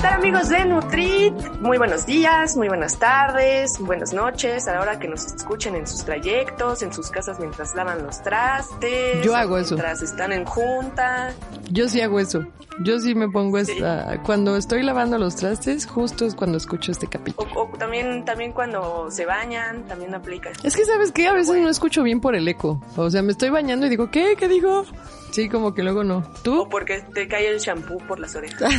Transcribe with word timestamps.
¿Qué 0.00 0.06
tal 0.06 0.14
amigos 0.14 0.48
de 0.48 0.64
Nutrit? 0.64 1.34
Muy 1.60 1.76
buenos 1.76 2.06
días, 2.06 2.56
muy 2.56 2.68
buenas 2.68 2.98
tardes, 2.98 3.78
buenas 3.78 4.14
noches, 4.14 4.66
a 4.66 4.72
la 4.72 4.80
hora 4.80 4.98
que 4.98 5.06
nos 5.06 5.26
escuchen 5.26 5.76
en 5.76 5.86
sus 5.86 6.06
trayectos, 6.06 6.82
en 6.82 6.90
sus 6.90 7.10
casas 7.10 7.38
mientras 7.38 7.74
lavan 7.74 8.02
los 8.02 8.22
trastes. 8.22 9.22
Yo 9.22 9.36
hago 9.36 9.58
eso. 9.58 9.74
Mientras 9.74 10.00
están 10.00 10.32
en 10.32 10.46
junta. 10.46 11.34
Yo 11.70 11.86
sí 11.86 12.00
hago 12.00 12.18
eso. 12.18 12.46
Yo 12.82 12.98
sí 12.98 13.14
me 13.14 13.28
pongo 13.28 13.58
esta... 13.58 14.22
Cuando 14.22 14.56
estoy 14.56 14.82
lavando 14.82 15.18
los 15.18 15.36
trastes, 15.36 15.84
justo 15.84 16.24
es 16.24 16.34
cuando 16.34 16.56
escucho 16.56 16.92
este 16.92 17.06
capítulo. 17.06 17.46
O, 17.54 17.64
o 17.64 17.76
también, 17.76 18.24
también 18.24 18.52
cuando 18.52 19.10
se 19.10 19.26
bañan, 19.26 19.86
también 19.86 20.14
aplica. 20.14 20.50
Es 20.62 20.76
que, 20.76 20.86
¿sabes 20.86 21.12
qué? 21.12 21.26
A 21.26 21.34
veces 21.34 21.60
no 21.60 21.68
escucho 21.68 22.02
bien 22.02 22.22
por 22.22 22.34
el 22.34 22.48
eco. 22.48 22.82
O 22.96 23.10
sea, 23.10 23.20
me 23.20 23.32
estoy 23.32 23.50
bañando 23.50 23.84
y 23.84 23.90
digo, 23.90 24.10
¿qué? 24.10 24.34
¿Qué 24.38 24.48
digo? 24.48 24.86
Sí, 25.30 25.48
como 25.48 25.74
que 25.74 25.82
luego 25.82 26.02
no. 26.02 26.24
¿Tú? 26.42 26.62
O 26.62 26.68
porque 26.68 27.02
te 27.14 27.28
cae 27.28 27.48
el 27.48 27.60
champú 27.60 27.98
por 28.08 28.18
las 28.18 28.34
orejas. 28.34 28.72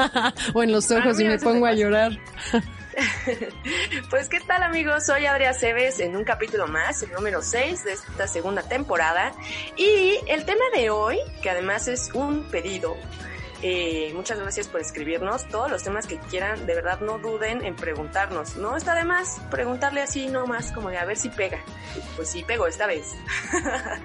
en 0.62 0.72
los 0.72 0.90
ojos 0.90 1.18
Ah, 1.18 1.22
y 1.22 1.24
mira, 1.24 1.30
me 1.30 1.38
pongo 1.38 1.66
a 1.66 1.72
llorar. 1.72 2.12
Pues 4.10 4.28
qué 4.28 4.40
tal 4.40 4.62
amigos, 4.62 5.06
soy 5.06 5.24
Adria 5.24 5.54
Cebes 5.54 5.98
en 6.00 6.14
un 6.14 6.24
capítulo 6.24 6.66
más, 6.66 7.02
el 7.02 7.10
número 7.12 7.40
6 7.40 7.84
de 7.84 7.92
esta 7.92 8.26
segunda 8.26 8.62
temporada. 8.62 9.32
Y 9.76 10.18
el 10.28 10.44
tema 10.44 10.64
de 10.74 10.90
hoy, 10.90 11.18
que 11.42 11.48
además 11.48 11.88
es 11.88 12.10
un 12.12 12.44
pedido, 12.50 12.96
eh, 13.62 14.12
muchas 14.14 14.40
gracias 14.40 14.66
por 14.68 14.80
escribirnos, 14.80 15.48
todos 15.48 15.70
los 15.70 15.82
temas 15.84 16.06
que 16.06 16.18
quieran, 16.18 16.66
de 16.66 16.74
verdad 16.74 17.00
no 17.00 17.18
duden 17.18 17.64
en 17.64 17.76
preguntarnos. 17.76 18.56
No 18.56 18.76
está 18.76 18.94
de 18.94 19.04
más 19.04 19.40
preguntarle 19.50 20.02
así 20.02 20.26
nomás, 20.26 20.72
como 20.72 20.90
de 20.90 20.98
a 20.98 21.04
ver 21.04 21.16
si 21.16 21.28
pega. 21.28 21.60
Pues 22.16 22.28
sí, 22.28 22.44
pegó 22.44 22.66
esta 22.66 22.86
vez. 22.86 23.14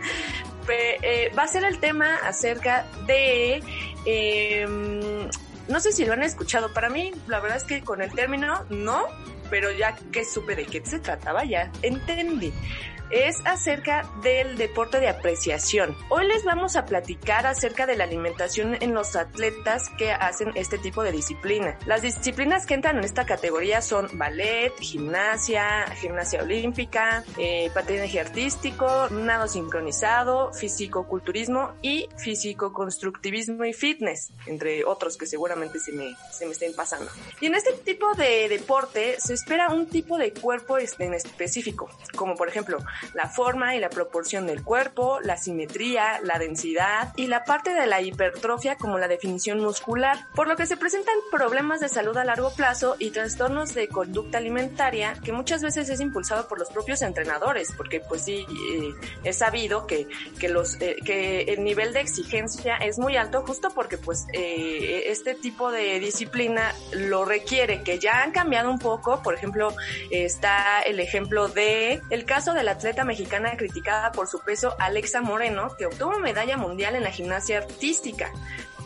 Eh, 0.69 1.31
va 1.33 1.43
a 1.43 1.47
ser 1.47 1.63
el 1.63 1.79
tema 1.79 2.17
acerca 2.17 2.85
de... 3.05 3.63
em, 4.03 5.29
no 5.67 5.79
sé 5.79 5.91
si 5.91 6.05
lo 6.05 6.13
han 6.13 6.23
escuchado. 6.23 6.73
Para 6.73 6.89
mí, 6.89 7.11
la 7.27 7.39
verdad 7.39 7.57
es 7.57 7.63
que 7.63 7.81
con 7.81 8.01
el 8.01 8.11
término 8.11 8.65
no, 8.69 9.05
pero 9.49 9.71
ya 9.71 9.95
que 10.11 10.25
supe 10.25 10.55
de 10.55 10.65
qué 10.65 10.83
se 10.85 10.99
trataba, 10.99 11.43
ya 11.45 11.71
entendí. 11.81 12.53
Es 13.09 13.37
acerca 13.45 14.09
del 14.21 14.57
deporte 14.57 14.99
de 14.99 15.07
apreciación. 15.07 15.95
Hoy 16.09 16.27
les 16.27 16.43
vamos 16.43 16.75
a 16.75 16.85
platicar 16.85 17.47
acerca 17.47 17.85
de 17.85 17.95
la 17.95 18.03
alimentación 18.03 18.75
en 18.81 18.93
los 18.93 19.15
atletas 19.15 19.89
que 19.97 20.11
hacen 20.11 20.51
este 20.55 20.77
tipo 20.77 21.03
de 21.03 21.13
disciplina. 21.13 21.77
Las 21.85 22.01
disciplinas 22.01 22.65
que 22.65 22.73
entran 22.73 22.97
en 22.97 23.05
esta 23.05 23.25
categoría 23.25 23.81
son 23.81 24.09
ballet, 24.17 24.73
gimnasia, 24.79 25.85
gimnasia 26.01 26.43
olímpica, 26.43 27.23
eh, 27.37 27.71
patinaje 27.73 28.19
artístico, 28.19 29.07
nado 29.09 29.47
sincronizado, 29.47 30.51
fisicoculturismo 30.53 31.75
y 31.81 32.09
fisicoconstructivismo 32.17 33.63
y 33.63 33.73
fitness, 33.73 34.31
entre 34.47 34.83
otros 34.83 35.15
que 35.17 35.25
seguramente 35.27 35.79
se 35.79 35.93
me, 35.93 36.15
se 36.31 36.45
me 36.45 36.51
estén 36.51 36.75
pasando. 36.75 37.09
Y 37.39 37.45
en 37.45 37.55
este 37.55 37.71
tipo 37.71 38.13
de 38.15 38.49
deporte 38.49 39.15
se 39.19 39.33
espera 39.33 39.69
un 39.69 39.87
tipo 39.87 40.17
de 40.17 40.33
cuerpo 40.33 40.77
en 40.77 41.13
específico, 41.13 41.89
como 42.15 42.35
por 42.35 42.49
ejemplo 42.49 42.79
la 43.13 43.27
forma 43.27 43.75
y 43.75 43.79
la 43.79 43.89
proporción 43.89 44.47
del 44.47 44.63
cuerpo, 44.63 45.19
la 45.21 45.37
simetría, 45.37 46.19
la 46.23 46.39
densidad 46.39 47.13
y 47.15 47.27
la 47.27 47.43
parte 47.43 47.73
de 47.73 47.87
la 47.87 48.01
hipertrofia 48.01 48.75
como 48.75 48.97
la 48.97 49.07
definición 49.07 49.59
muscular, 49.59 50.27
por 50.35 50.47
lo 50.47 50.55
que 50.55 50.65
se 50.65 50.77
presentan 50.77 51.15
problemas 51.31 51.79
de 51.79 51.89
salud 51.89 52.15
a 52.17 52.25
largo 52.25 52.53
plazo 52.53 52.95
y 52.99 53.11
trastornos 53.11 53.73
de 53.73 53.87
conducta 53.87 54.37
alimentaria 54.37 55.15
que 55.23 55.31
muchas 55.31 55.61
veces 55.61 55.89
es 55.89 55.99
impulsado 55.99 56.47
por 56.47 56.59
los 56.59 56.69
propios 56.69 57.01
entrenadores, 57.01 57.71
porque 57.75 57.99
pues 57.99 58.23
sí, 58.23 58.45
eh, 58.71 58.93
es 59.23 59.37
sabido 59.37 59.87
que, 59.87 60.07
que, 60.39 60.49
los, 60.49 60.79
eh, 60.81 60.97
que 61.05 61.41
el 61.41 61.63
nivel 61.63 61.93
de 61.93 62.01
exigencia 62.01 62.77
es 62.77 62.99
muy 62.99 63.17
alto 63.17 63.43
justo 63.45 63.69
porque 63.73 63.97
pues 63.97 64.25
eh, 64.33 65.03
este 65.07 65.35
tipo 65.35 65.71
de 65.71 65.99
disciplina 65.99 66.73
lo 66.91 67.25
requiere, 67.25 67.83
que 67.83 67.99
ya 67.99 68.23
han 68.23 68.31
cambiado 68.31 68.69
un 68.69 68.79
poco, 68.79 69.21
por 69.21 69.33
ejemplo, 69.33 69.73
está 70.11 70.81
el 70.81 70.99
ejemplo 70.99 71.47
de 71.47 72.01
el 72.09 72.25
caso 72.25 72.53
de 72.53 72.63
la 72.63 72.77
atleta 72.87 73.03
mexicana 73.03 73.57
criticada 73.57 74.13
por 74.13 74.29
su 74.29 74.39
peso 74.39 74.73
Alexa 74.79 75.19
Moreno, 75.19 75.75
que 75.77 75.87
obtuvo 75.87 76.19
medalla 76.19 76.55
mundial 76.55 76.95
en 76.95 77.03
la 77.03 77.11
gimnasia 77.11 77.57
artística 77.57 78.31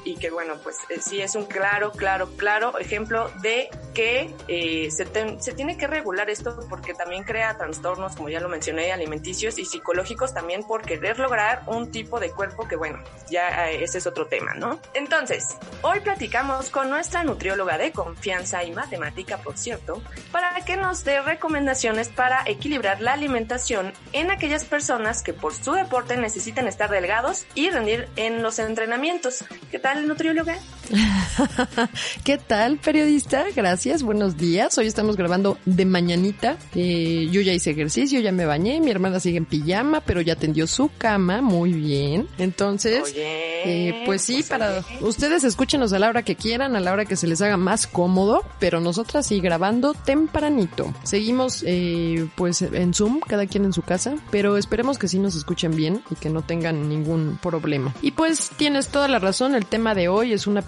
y 0.03 0.15
que 0.15 0.29
bueno, 0.31 0.55
pues 0.63 0.77
eh, 0.89 0.99
sí 1.01 1.21
es 1.21 1.35
un 1.35 1.45
claro, 1.45 1.91
claro, 1.91 2.29
claro 2.37 2.77
ejemplo 2.79 3.31
de 3.41 3.69
que 3.93 4.33
eh, 4.47 4.89
se, 4.91 5.05
ten- 5.05 5.41
se 5.41 5.53
tiene 5.53 5.77
que 5.77 5.85
regular 5.87 6.29
esto 6.29 6.57
porque 6.69 6.93
también 6.93 7.23
crea 7.23 7.57
trastornos, 7.57 8.15
como 8.15 8.29
ya 8.29 8.39
lo 8.39 8.49
mencioné, 8.49 8.91
alimenticios 8.91 9.57
y 9.59 9.65
psicológicos 9.65 10.33
también 10.33 10.63
por 10.63 10.81
querer 10.83 11.19
lograr 11.19 11.63
un 11.67 11.91
tipo 11.91 12.19
de 12.19 12.31
cuerpo 12.31 12.67
que 12.67 12.75
bueno, 12.77 13.03
ya 13.29 13.69
eh, 13.69 13.83
ese 13.83 13.97
es 13.97 14.07
otro 14.07 14.27
tema, 14.27 14.53
¿no? 14.53 14.79
Entonces, 14.93 15.57
hoy 15.81 15.99
platicamos 15.99 16.69
con 16.69 16.89
nuestra 16.89 17.23
nutrióloga 17.23 17.77
de 17.77 17.91
confianza 17.91 18.63
y 18.63 18.71
matemática, 18.71 19.37
por 19.39 19.57
cierto, 19.57 20.01
para 20.31 20.55
que 20.65 20.77
nos 20.77 21.03
dé 21.03 21.21
recomendaciones 21.21 22.07
para 22.09 22.43
equilibrar 22.45 23.01
la 23.01 23.13
alimentación 23.13 23.93
en 24.13 24.31
aquellas 24.31 24.63
personas 24.63 25.21
que 25.23 25.33
por 25.33 25.53
su 25.53 25.73
deporte 25.73 26.15
necesitan 26.17 26.67
estar 26.67 26.89
delgados 26.89 27.45
y 27.55 27.69
rendir 27.69 28.07
en 28.15 28.41
los 28.41 28.57
entrenamientos. 28.59 29.43
¿Qué 29.69 29.79
tal, 29.79 29.90
nutrióloga? 29.99 30.55
¿Qué 32.23 32.37
tal, 32.37 32.77
periodista? 32.77 33.45
Gracias, 33.55 34.03
buenos 34.03 34.37
días. 34.37 34.77
Hoy 34.77 34.87
estamos 34.87 35.15
grabando 35.15 35.57
de 35.65 35.85
mañanita. 35.85 36.57
Eh, 36.75 37.29
yo 37.31 37.41
ya 37.41 37.53
hice 37.53 37.71
ejercicio, 37.71 38.19
ya 38.19 38.31
me 38.31 38.45
bañé. 38.45 38.79
Mi 38.81 38.91
hermana 38.91 39.19
sigue 39.19 39.37
en 39.37 39.45
pijama, 39.45 40.01
pero 40.01 40.21
ya 40.21 40.35
tendió 40.35 40.67
su 40.67 40.89
cama. 40.97 41.41
Muy 41.41 41.73
bien. 41.73 42.27
Entonces, 42.37 43.03
Oye, 43.03 43.89
eh, 43.89 44.03
pues 44.05 44.21
sí, 44.23 44.35
pues, 44.35 44.49
para 44.49 44.79
oye. 44.79 44.85
ustedes 45.01 45.43
escúchenos 45.43 45.93
a 45.93 45.99
la 45.99 46.09
hora 46.09 46.23
que 46.23 46.35
quieran, 46.35 46.75
a 46.75 46.79
la 46.79 46.91
hora 46.91 47.05
que 47.05 47.15
se 47.15 47.27
les 47.27 47.41
haga 47.41 47.57
más 47.57 47.87
cómodo, 47.87 48.43
pero 48.59 48.79
nosotras 48.79 49.27
sí 49.27 49.39
grabando 49.39 49.93
tempranito. 49.93 50.93
Seguimos, 51.03 51.63
eh, 51.65 52.27
pues 52.35 52.61
en 52.61 52.93
Zoom, 52.93 53.19
cada 53.19 53.45
quien 53.47 53.65
en 53.65 53.73
su 53.73 53.81
casa, 53.81 54.15
pero 54.31 54.57
esperemos 54.57 54.97
que 54.97 55.07
sí 55.07 55.19
nos 55.19 55.35
escuchen 55.35 55.75
bien 55.75 56.01
y 56.09 56.15
que 56.15 56.29
no 56.29 56.41
tengan 56.41 56.89
ningún 56.89 57.37
problema. 57.41 57.93
Y 58.01 58.11
pues 58.11 58.51
tienes 58.57 58.87
toda 58.89 59.07
la 59.07 59.19
razón, 59.19 59.55
el 59.55 59.65
tema 59.65 59.95
de 59.95 60.07
hoy 60.07 60.33
es 60.33 60.47
una 60.47 60.61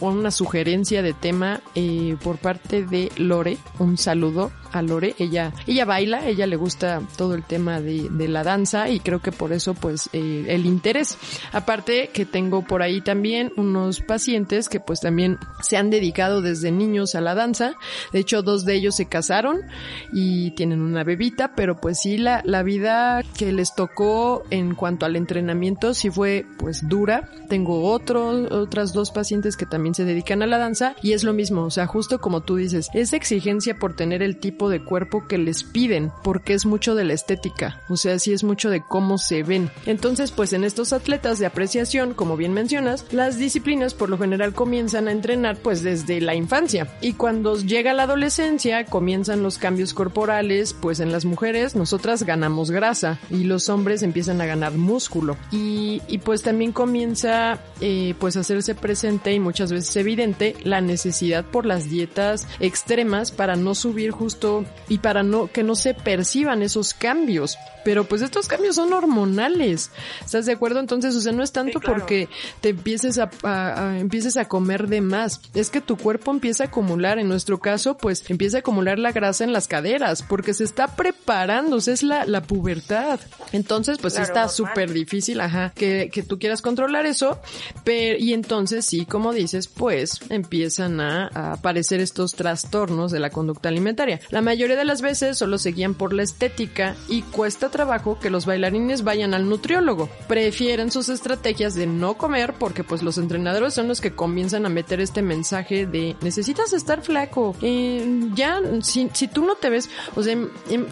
o 0.00 0.10
una 0.10 0.30
sugerencia 0.30 1.02
de 1.02 1.12
tema 1.12 1.60
eh, 1.74 2.16
por 2.22 2.38
parte 2.38 2.84
de 2.84 3.10
Lore. 3.16 3.58
Un 3.78 3.96
saludo 3.96 4.50
a 4.72 4.82
Lore. 4.82 5.14
Ella, 5.18 5.52
ella 5.66 5.84
baila, 5.84 6.26
ella 6.26 6.46
le 6.46 6.56
gusta 6.56 7.02
todo 7.16 7.34
el 7.34 7.42
tema 7.42 7.80
de, 7.80 8.08
la 8.28 8.44
danza 8.44 8.88
y 8.88 9.00
creo 9.00 9.20
que 9.20 9.32
por 9.32 9.52
eso 9.52 9.74
pues 9.74 10.08
eh, 10.12 10.46
el 10.48 10.66
interés. 10.66 11.18
Aparte 11.52 12.10
que 12.12 12.24
tengo 12.24 12.62
por 12.62 12.82
ahí 12.82 13.00
también 13.00 13.52
unos 13.56 14.00
pacientes 14.00 14.68
que 14.68 14.78
pues 14.78 15.00
también 15.00 15.38
se 15.62 15.76
han 15.76 15.90
dedicado 15.90 16.42
desde 16.42 16.70
niños 16.70 17.14
a 17.14 17.20
la 17.20 17.34
danza. 17.34 17.74
De 18.12 18.20
hecho, 18.20 18.42
dos 18.42 18.64
de 18.64 18.74
ellos 18.74 18.94
se 18.96 19.06
casaron 19.06 19.62
y 20.12 20.52
tienen 20.52 20.80
una 20.80 21.02
bebita, 21.02 21.54
pero 21.54 21.76
pues 21.76 22.00
sí, 22.00 22.18
la, 22.18 22.42
la 22.44 22.62
vida 22.62 23.22
que 23.36 23.52
les 23.52 23.74
tocó 23.74 24.44
en 24.50 24.74
cuanto 24.74 25.06
al 25.06 25.16
entrenamiento 25.16 25.94
sí 25.94 26.10
fue 26.10 26.46
pues 26.58 26.88
dura. 26.88 27.28
Tengo 27.48 27.90
otros, 27.90 28.50
otras 28.52 28.92
dos 28.92 29.09
pacientes 29.10 29.56
que 29.56 29.66
también 29.66 29.94
se 29.94 30.04
dedican 30.04 30.42
a 30.42 30.46
la 30.46 30.58
danza 30.58 30.94
y 31.02 31.12
es 31.12 31.24
lo 31.24 31.32
mismo, 31.32 31.62
o 31.64 31.70
sea, 31.70 31.86
justo 31.86 32.20
como 32.20 32.42
tú 32.42 32.56
dices, 32.56 32.88
esa 32.94 33.16
exigencia 33.16 33.78
por 33.78 33.94
tener 33.94 34.22
el 34.22 34.38
tipo 34.38 34.68
de 34.68 34.82
cuerpo 34.82 35.26
que 35.26 35.38
les 35.38 35.64
piden, 35.64 36.12
porque 36.22 36.54
es 36.54 36.66
mucho 36.66 36.94
de 36.94 37.04
la 37.04 37.14
estética, 37.14 37.80
o 37.88 37.96
sea, 37.96 38.18
sí 38.18 38.32
es 38.32 38.44
mucho 38.44 38.70
de 38.70 38.82
cómo 38.82 39.18
se 39.18 39.42
ven. 39.42 39.70
Entonces, 39.86 40.30
pues 40.30 40.52
en 40.52 40.64
estos 40.64 40.92
atletas 40.92 41.38
de 41.38 41.46
apreciación, 41.46 42.14
como 42.14 42.36
bien 42.36 42.52
mencionas, 42.52 43.06
las 43.10 43.38
disciplinas 43.38 43.94
por 43.94 44.10
lo 44.10 44.18
general 44.18 44.54
comienzan 44.54 45.08
a 45.08 45.12
entrenar 45.12 45.56
pues 45.58 45.82
desde 45.82 46.20
la 46.20 46.34
infancia 46.34 46.88
y 47.00 47.14
cuando 47.14 47.56
llega 47.56 47.92
la 47.92 48.04
adolescencia 48.04 48.84
comienzan 48.84 49.42
los 49.42 49.58
cambios 49.58 49.94
corporales, 49.94 50.74
pues 50.74 51.00
en 51.00 51.12
las 51.12 51.24
mujeres 51.24 51.76
nosotras 51.76 52.22
ganamos 52.22 52.70
grasa 52.70 53.18
y 53.30 53.44
los 53.44 53.68
hombres 53.68 54.02
empiezan 54.02 54.40
a 54.40 54.46
ganar 54.46 54.72
músculo 54.72 55.36
y, 55.50 56.00
pues 56.24 56.42
también 56.42 56.72
comienza 56.72 57.58
eh, 57.80 58.14
pues 58.18 58.36
hacerse 58.36 58.74
presente 58.74 58.99
y 59.02 59.40
muchas 59.40 59.72
veces 59.72 59.96
evidente 59.96 60.56
la 60.62 60.80
necesidad 60.80 61.44
por 61.44 61.64
las 61.64 61.88
dietas 61.88 62.46
extremas 62.58 63.30
para 63.30 63.56
no 63.56 63.74
subir 63.74 64.10
justo 64.10 64.64
y 64.88 64.98
para 64.98 65.22
no 65.22 65.50
que 65.50 65.62
no 65.62 65.74
se 65.74 65.94
perciban 65.94 66.62
esos 66.62 66.92
cambios. 66.92 67.56
Pero 67.84 68.04
pues 68.04 68.20
estos 68.20 68.46
cambios 68.46 68.76
son 68.76 68.92
hormonales. 68.92 69.90
¿Estás 70.22 70.46
de 70.46 70.52
acuerdo? 70.52 70.80
Entonces, 70.80 71.14
o 71.16 71.20
sea, 71.20 71.32
no 71.32 71.42
es 71.42 71.52
tanto 71.52 71.80
porque 71.80 72.28
te 72.60 72.70
empieces 72.70 73.18
a, 73.18 73.30
a, 73.42 73.98
empieces 73.98 74.36
a 74.36 74.46
comer 74.46 74.86
de 74.88 75.00
más. 75.00 75.40
Es 75.54 75.70
que 75.70 75.80
tu 75.80 75.96
cuerpo 75.96 76.30
empieza 76.30 76.64
a 76.64 76.66
acumular. 76.66 77.18
En 77.18 77.28
nuestro 77.28 77.58
caso, 77.58 77.96
pues 77.96 78.28
empieza 78.28 78.58
a 78.58 78.60
acumular 78.60 78.98
la 78.98 79.12
grasa 79.12 79.44
en 79.44 79.52
las 79.54 79.66
caderas 79.66 80.22
porque 80.22 80.52
se 80.52 80.64
está 80.64 80.88
preparando. 80.88 81.76
O 81.76 81.80
sea, 81.80 81.94
es 81.94 82.02
la, 82.02 82.26
la 82.26 82.42
pubertad. 82.42 83.18
Entonces, 83.52 83.98
pues 83.98 84.18
está 84.18 84.48
súper 84.48 84.92
difícil, 84.92 85.40
ajá, 85.40 85.72
que, 85.74 86.10
que 86.12 86.22
tú 86.22 86.38
quieras 86.38 86.60
controlar 86.60 87.06
eso. 87.06 87.40
Pero, 87.84 88.18
y 88.18 88.34
entonces, 88.34 88.89
sí, 88.90 89.06
como 89.06 89.32
dices, 89.32 89.68
pues 89.68 90.20
empiezan 90.30 91.00
a, 91.00 91.30
a 91.32 91.52
aparecer 91.52 92.00
estos 92.00 92.34
trastornos 92.34 93.12
de 93.12 93.20
la 93.20 93.30
conducta 93.30 93.68
alimentaria. 93.68 94.20
La 94.30 94.42
mayoría 94.42 94.76
de 94.76 94.84
las 94.84 95.00
veces 95.00 95.38
solo 95.38 95.58
se 95.58 95.70
guían 95.70 95.94
por 95.94 96.12
la 96.12 96.24
estética 96.24 96.96
y 97.08 97.22
cuesta 97.22 97.70
trabajo 97.70 98.18
que 98.18 98.30
los 98.30 98.46
bailarines 98.46 99.04
vayan 99.04 99.32
al 99.32 99.48
nutriólogo. 99.48 100.08
Prefieren 100.26 100.90
sus 100.90 101.08
estrategias 101.08 101.74
de 101.74 101.86
no 101.86 102.14
comer 102.14 102.54
porque 102.58 102.82
pues 102.82 103.02
los 103.02 103.16
entrenadores 103.18 103.74
son 103.74 103.86
los 103.86 104.00
que 104.00 104.12
comienzan 104.12 104.66
a 104.66 104.68
meter 104.68 105.00
este 105.00 105.22
mensaje 105.22 105.86
de 105.86 106.16
necesitas 106.20 106.72
estar 106.72 107.02
flaco. 107.02 107.54
Eh, 107.62 108.30
ya, 108.34 108.60
si, 108.82 109.08
si, 109.12 109.28
tú 109.28 109.44
no 109.44 109.54
te 109.54 109.70
ves, 109.70 109.88
o 110.16 110.22
sea, 110.22 110.36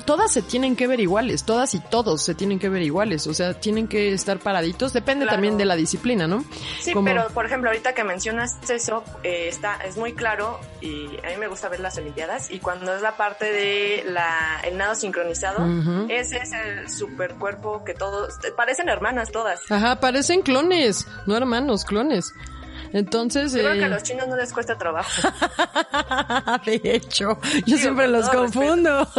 todas 0.04 0.32
se 0.32 0.42
tienen 0.42 0.76
que 0.76 0.86
ver 0.86 1.00
iguales, 1.00 1.44
todas 1.44 1.74
y 1.74 1.80
todos 1.80 2.22
se 2.22 2.34
tienen 2.34 2.58
que 2.58 2.68
ver 2.68 2.82
iguales, 2.82 3.26
o 3.26 3.34
sea, 3.34 3.54
tienen 3.54 3.88
que 3.88 4.12
estar 4.12 4.38
paraditos, 4.38 4.92
depende 4.92 5.24
claro. 5.24 5.36
también 5.36 5.56
de 5.58 5.64
la 5.64 5.76
disciplina, 5.76 6.26
¿no? 6.26 6.44
Sí, 6.80 6.92
Como... 6.92 7.06
pero 7.06 7.28
por 7.28 7.46
ejemplo, 7.46 7.70
ahorita 7.70 7.87
que 7.94 8.04
mencionas 8.04 8.58
eso, 8.68 9.04
eh, 9.22 9.48
está, 9.48 9.76
es 9.84 9.96
muy 9.96 10.14
claro 10.14 10.60
y 10.80 11.06
a 11.24 11.30
mí 11.30 11.36
me 11.38 11.48
gusta 11.48 11.68
ver 11.68 11.80
las 11.80 11.96
Olimpiadas 11.98 12.50
y 12.50 12.58
cuando 12.58 12.94
es 12.94 13.02
la 13.02 13.16
parte 13.16 13.46
de 13.50 14.04
la, 14.06 14.60
el 14.64 14.76
nado 14.76 14.94
sincronizado, 14.94 15.64
uh 15.64 15.68
-huh. 15.68 16.06
ese 16.10 16.38
es 16.38 16.52
el 16.52 16.88
super 16.90 17.34
cuerpo 17.34 17.84
que 17.84 17.94
todos, 17.94 18.34
parecen 18.56 18.88
hermanas 18.88 19.30
todas. 19.30 19.60
Ajá, 19.70 20.00
parecen 20.00 20.42
clones, 20.42 21.06
no 21.26 21.36
hermanos, 21.36 21.84
clones. 21.84 22.32
Entonces. 22.92 23.52
Yo 23.52 23.60
creo 23.60 23.78
que 23.78 23.84
a 23.84 23.88
los 23.88 24.02
chinos 24.02 24.26
no 24.28 24.36
les 24.36 24.52
cuesta 24.52 24.76
trabajo. 24.78 25.10
de 26.66 26.80
hecho, 26.84 27.38
yo 27.66 27.76
siempre 27.76 28.08
los 28.08 28.28
confundo. 28.28 29.08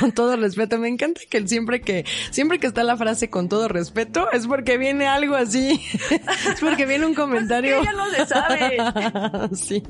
con 0.00 0.12
todo 0.12 0.36
respeto. 0.36 0.78
Me 0.78 0.88
encanta 0.88 1.20
que 1.28 1.46
siempre 1.46 1.80
que, 1.80 2.04
siempre 2.30 2.58
que 2.58 2.66
está 2.66 2.82
la 2.82 2.96
frase 2.96 3.28
con 3.30 3.48
todo 3.48 3.68
respeto, 3.68 4.30
es 4.32 4.46
porque 4.46 4.78
viene 4.78 5.06
algo 5.06 5.34
así. 5.34 5.82
es 6.10 6.60
porque 6.60 6.86
viene 6.86 7.04
un 7.06 7.14
comentario. 7.14 7.78
Pues 7.78 7.88
es 7.88 7.94
que 7.94 7.94
ella 7.94 8.04
no 8.04 8.10
se 8.10 8.26
sabe. 8.26 8.76
sí. 9.54 9.82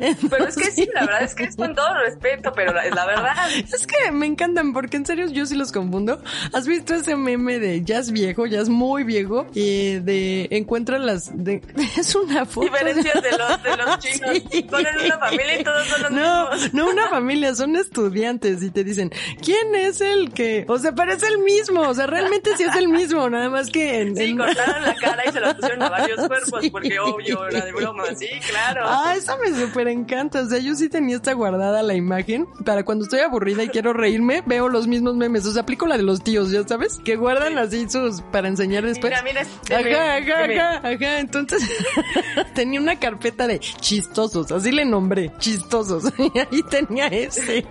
Entonces, 0.00 0.30
pero 0.30 0.48
es 0.48 0.56
que 0.56 0.70
sí, 0.70 0.88
la 0.94 1.06
verdad 1.06 1.22
es 1.22 1.34
que 1.34 1.44
es 1.44 1.56
con 1.56 1.74
todo 1.74 1.94
respeto, 2.04 2.52
pero 2.54 2.72
la, 2.72 2.88
la 2.88 3.06
verdad. 3.06 3.34
Es 3.56 3.86
que 3.86 4.12
me 4.12 4.26
encantan, 4.26 4.72
porque 4.72 4.96
en 4.96 5.04
serio 5.06 5.26
yo 5.28 5.46
sí 5.46 5.54
los 5.54 5.72
confundo. 5.72 6.22
¿Has 6.52 6.66
visto 6.66 6.94
ese 6.94 7.16
meme 7.16 7.58
de 7.58 7.82
ya 7.82 7.98
es 7.98 8.12
viejo, 8.12 8.46
ya 8.46 8.60
es 8.60 8.68
muy 8.68 9.04
viejo? 9.04 9.46
Y 9.54 10.00
de 10.00 10.31
encuentra 10.50 10.98
las 10.98 11.30
de, 11.34 11.62
es 11.96 12.14
una 12.14 12.44
foto. 12.44 12.66
Diferencias 12.66 13.22
de, 13.22 13.30
los 13.30 13.62
de 13.62 13.76
los 13.76 13.98
chinos. 14.00 14.30
Sí. 14.50 14.62
ponen 14.62 14.94
una 15.04 15.18
familia 15.18 15.60
y 15.60 15.64
todos 15.64 15.86
son 15.88 16.02
los 16.02 16.10
no 16.10 16.50
mismos. 16.50 16.74
no 16.74 16.90
una 16.90 17.08
familia 17.08 17.54
son 17.54 17.76
estudiantes 17.76 18.62
y 18.62 18.70
te 18.70 18.84
dicen 18.84 19.10
quién 19.42 19.74
es 19.74 20.00
el 20.00 20.32
que 20.32 20.64
o 20.68 20.78
sea 20.78 20.94
parece 20.94 21.26
el 21.26 21.38
mismo 21.38 21.80
o 21.82 21.94
sea 21.94 22.06
realmente 22.06 22.56
sí 22.56 22.64
es 22.64 22.76
el 22.76 22.88
mismo 22.88 23.28
nada 23.28 23.48
más 23.50 23.70
que 23.70 24.00
en, 24.00 24.16
sí 24.16 24.24
en... 24.24 24.38
cortaron 24.38 24.82
la 24.82 24.94
cara 24.94 25.22
y 25.28 25.32
se 25.32 25.40
la 25.40 25.54
pusieron 25.54 25.82
a 25.82 25.88
varios 25.90 26.20
cuerpos 26.28 26.60
sí. 26.62 26.70
porque 26.70 26.98
obvio 26.98 27.48
la 27.50 27.64
de 27.64 27.72
broma. 27.72 28.04
Sí 28.16 28.28
claro. 28.48 28.82
Ah 28.84 29.14
esa 29.16 29.36
me 29.38 29.48
súper 29.54 29.88
encanta 29.88 30.40
o 30.42 30.46
sea 30.48 30.58
yo 30.58 30.74
sí 30.74 30.88
tenía 30.88 31.16
esta 31.16 31.32
guardada 31.32 31.82
la 31.82 31.94
imagen 31.94 32.46
para 32.64 32.84
cuando 32.84 33.04
estoy 33.04 33.20
aburrida 33.20 33.62
y 33.64 33.68
quiero 33.68 33.92
reírme 33.92 34.42
veo 34.46 34.68
los 34.68 34.86
mismos 34.86 35.14
memes 35.16 35.46
o 35.46 35.52
sea 35.52 35.62
aplico 35.62 35.86
la 35.86 35.96
de 35.96 36.02
los 36.02 36.22
tíos 36.22 36.50
ya 36.50 36.66
sabes 36.66 36.98
que 37.04 37.16
guardan 37.16 37.58
así 37.58 37.88
sus 37.88 38.22
para 38.32 38.48
enseñar 38.48 38.84
después. 38.84 39.10
mira 39.10 39.22
mira 39.22 39.40
este 39.42 39.74
ajá, 39.74 40.21
ajá, 40.22 40.44
ajá, 40.76 40.88
ajá. 40.88 41.18
Entonces 41.20 41.62
tenía 42.54 42.80
una 42.80 42.98
carpeta 42.98 43.46
de 43.46 43.58
chistosos, 43.60 44.50
así 44.52 44.72
le 44.72 44.84
nombré, 44.84 45.32
chistosos. 45.38 46.04
Y 46.22 46.38
ahí 46.38 46.62
tenía 46.70 47.08
ese. 47.08 47.66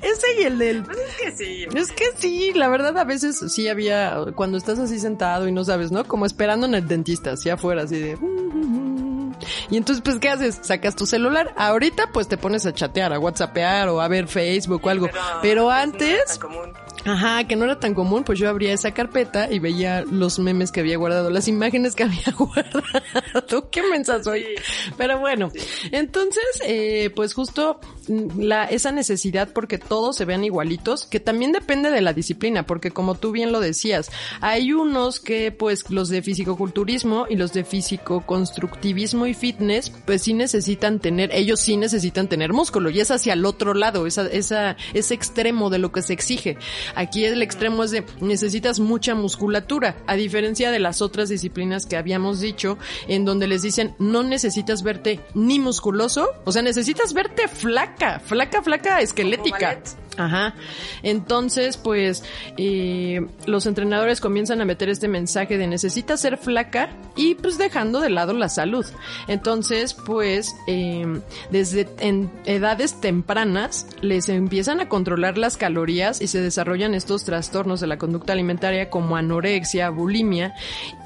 Ese 0.00 0.40
y 0.40 0.44
el 0.44 0.58
del. 0.58 0.84
Pues 0.84 0.98
es 0.98 1.16
que 1.16 1.32
sí. 1.32 1.66
Es 1.74 1.92
que 1.92 2.04
sí, 2.16 2.52
la 2.54 2.68
verdad 2.68 2.96
a 2.96 3.04
veces 3.04 3.38
sí 3.52 3.68
había, 3.68 4.16
cuando 4.34 4.56
estás 4.56 4.78
así 4.78 4.98
sentado 4.98 5.46
y 5.46 5.52
no 5.52 5.64
sabes, 5.64 5.92
¿no? 5.92 6.04
Como 6.04 6.24
esperando 6.24 6.66
en 6.66 6.74
el 6.74 6.88
dentista, 6.88 7.32
así 7.32 7.50
afuera, 7.50 7.82
así 7.82 7.98
de. 7.98 8.18
Y 9.70 9.76
entonces, 9.76 10.02
pues, 10.02 10.18
¿qué 10.18 10.30
haces? 10.30 10.58
Sacas 10.62 10.96
tu 10.96 11.06
celular. 11.06 11.54
Ahorita, 11.56 12.10
pues, 12.12 12.28
te 12.28 12.36
pones 12.36 12.66
a 12.66 12.72
chatear, 12.72 13.12
a 13.12 13.18
whatsappear 13.18 13.88
o 13.88 14.00
a 14.00 14.08
ver 14.08 14.26
Facebook 14.28 14.84
o 14.84 14.88
algo. 14.88 15.06
Pero, 15.06 15.22
Pero 15.42 15.70
antes... 15.70 16.40
No. 16.42 16.87
Ajá, 17.04 17.44
que 17.44 17.56
no 17.56 17.64
era 17.64 17.78
tan 17.78 17.94
común, 17.94 18.24
pues 18.24 18.38
yo 18.38 18.48
abría 18.48 18.72
esa 18.72 18.92
carpeta 18.92 19.50
y 19.50 19.58
veía 19.58 20.02
los 20.02 20.38
memes 20.38 20.72
que 20.72 20.80
había 20.80 20.96
guardado, 20.96 21.30
las 21.30 21.48
imágenes 21.48 21.94
que 21.94 22.02
había 22.04 22.34
guardado. 22.36 23.70
Qué 23.70 23.82
mensa 23.90 24.22
soy. 24.22 24.42
Sí. 24.42 24.92
Pero 24.96 25.18
bueno, 25.18 25.50
entonces, 25.92 26.44
eh, 26.64 27.10
pues 27.14 27.34
justo 27.34 27.80
la, 28.08 28.64
esa 28.64 28.92
necesidad 28.92 29.50
porque 29.52 29.78
todos 29.78 30.16
se 30.16 30.24
vean 30.24 30.44
igualitos, 30.44 31.06
que 31.06 31.20
también 31.20 31.52
depende 31.52 31.90
de 31.90 32.00
la 32.00 32.12
disciplina, 32.12 32.66
porque 32.66 32.90
como 32.90 33.14
tú 33.14 33.32
bien 33.32 33.52
lo 33.52 33.60
decías, 33.60 34.10
hay 34.40 34.72
unos 34.72 35.20
que 35.20 35.52
pues 35.52 35.90
los 35.90 36.08
de 36.08 36.22
fisicoculturismo 36.22 37.26
y 37.28 37.36
los 37.36 37.52
de 37.52 37.64
físico-constructivismo 37.64 39.26
y 39.26 39.34
fitness, 39.34 39.90
pues 40.06 40.22
sí 40.22 40.34
necesitan 40.34 41.00
tener, 41.00 41.30
ellos 41.32 41.60
sí 41.60 41.76
necesitan 41.76 42.28
tener 42.28 42.52
músculo 42.52 42.90
y 42.90 43.00
es 43.00 43.10
hacia 43.10 43.34
el 43.34 43.44
otro 43.44 43.74
lado, 43.74 44.06
esa, 44.06 44.26
esa, 44.26 44.76
ese 44.94 45.14
extremo 45.14 45.70
de 45.70 45.78
lo 45.78 45.92
que 45.92 46.02
se 46.02 46.12
exige. 46.12 46.56
Aquí 46.94 47.24
el 47.24 47.42
extremo 47.42 47.84
es 47.84 47.90
de 47.90 48.04
necesitas 48.20 48.80
mucha 48.80 49.14
musculatura, 49.14 49.96
a 50.06 50.16
diferencia 50.16 50.70
de 50.70 50.78
las 50.78 51.02
otras 51.02 51.28
disciplinas 51.28 51.86
que 51.86 51.96
habíamos 51.96 52.40
dicho, 52.40 52.78
en 53.06 53.24
donde 53.24 53.46
les 53.46 53.62
dicen 53.62 53.94
no 53.98 54.22
necesitas 54.22 54.82
verte 54.82 55.20
ni 55.34 55.58
musculoso, 55.58 56.30
o 56.44 56.52
sea, 56.52 56.62
necesitas 56.62 57.12
verte 57.12 57.48
flaca, 57.98 58.20
flaca, 58.20 58.62
flaca, 58.62 59.02
esquelética. 59.02 59.82
Ajá. 60.18 60.54
Entonces, 61.04 61.76
pues, 61.76 62.24
eh, 62.56 63.24
los 63.46 63.66
entrenadores 63.66 64.20
comienzan 64.20 64.60
a 64.60 64.64
meter 64.64 64.88
este 64.88 65.06
mensaje 65.06 65.56
de 65.58 65.68
necesitas 65.68 66.20
ser 66.20 66.38
flaca 66.38 66.90
y 67.14 67.36
pues 67.36 67.56
dejando 67.56 68.00
de 68.00 68.10
lado 68.10 68.32
la 68.32 68.48
salud. 68.48 68.84
Entonces, 69.28 69.94
pues, 69.94 70.56
eh, 70.66 71.20
desde 71.50 71.88
en 72.00 72.30
edades 72.46 73.00
tempranas 73.00 73.86
les 74.00 74.28
empiezan 74.28 74.80
a 74.80 74.88
controlar 74.88 75.38
las 75.38 75.56
calorías 75.56 76.20
y 76.20 76.26
se 76.26 76.42
desarrollan 76.42 76.94
estos 76.94 77.24
trastornos 77.24 77.78
de 77.80 77.86
la 77.86 77.96
conducta 77.96 78.32
alimentaria 78.32 78.90
como 78.90 79.16
anorexia, 79.16 79.90
bulimia 79.90 80.54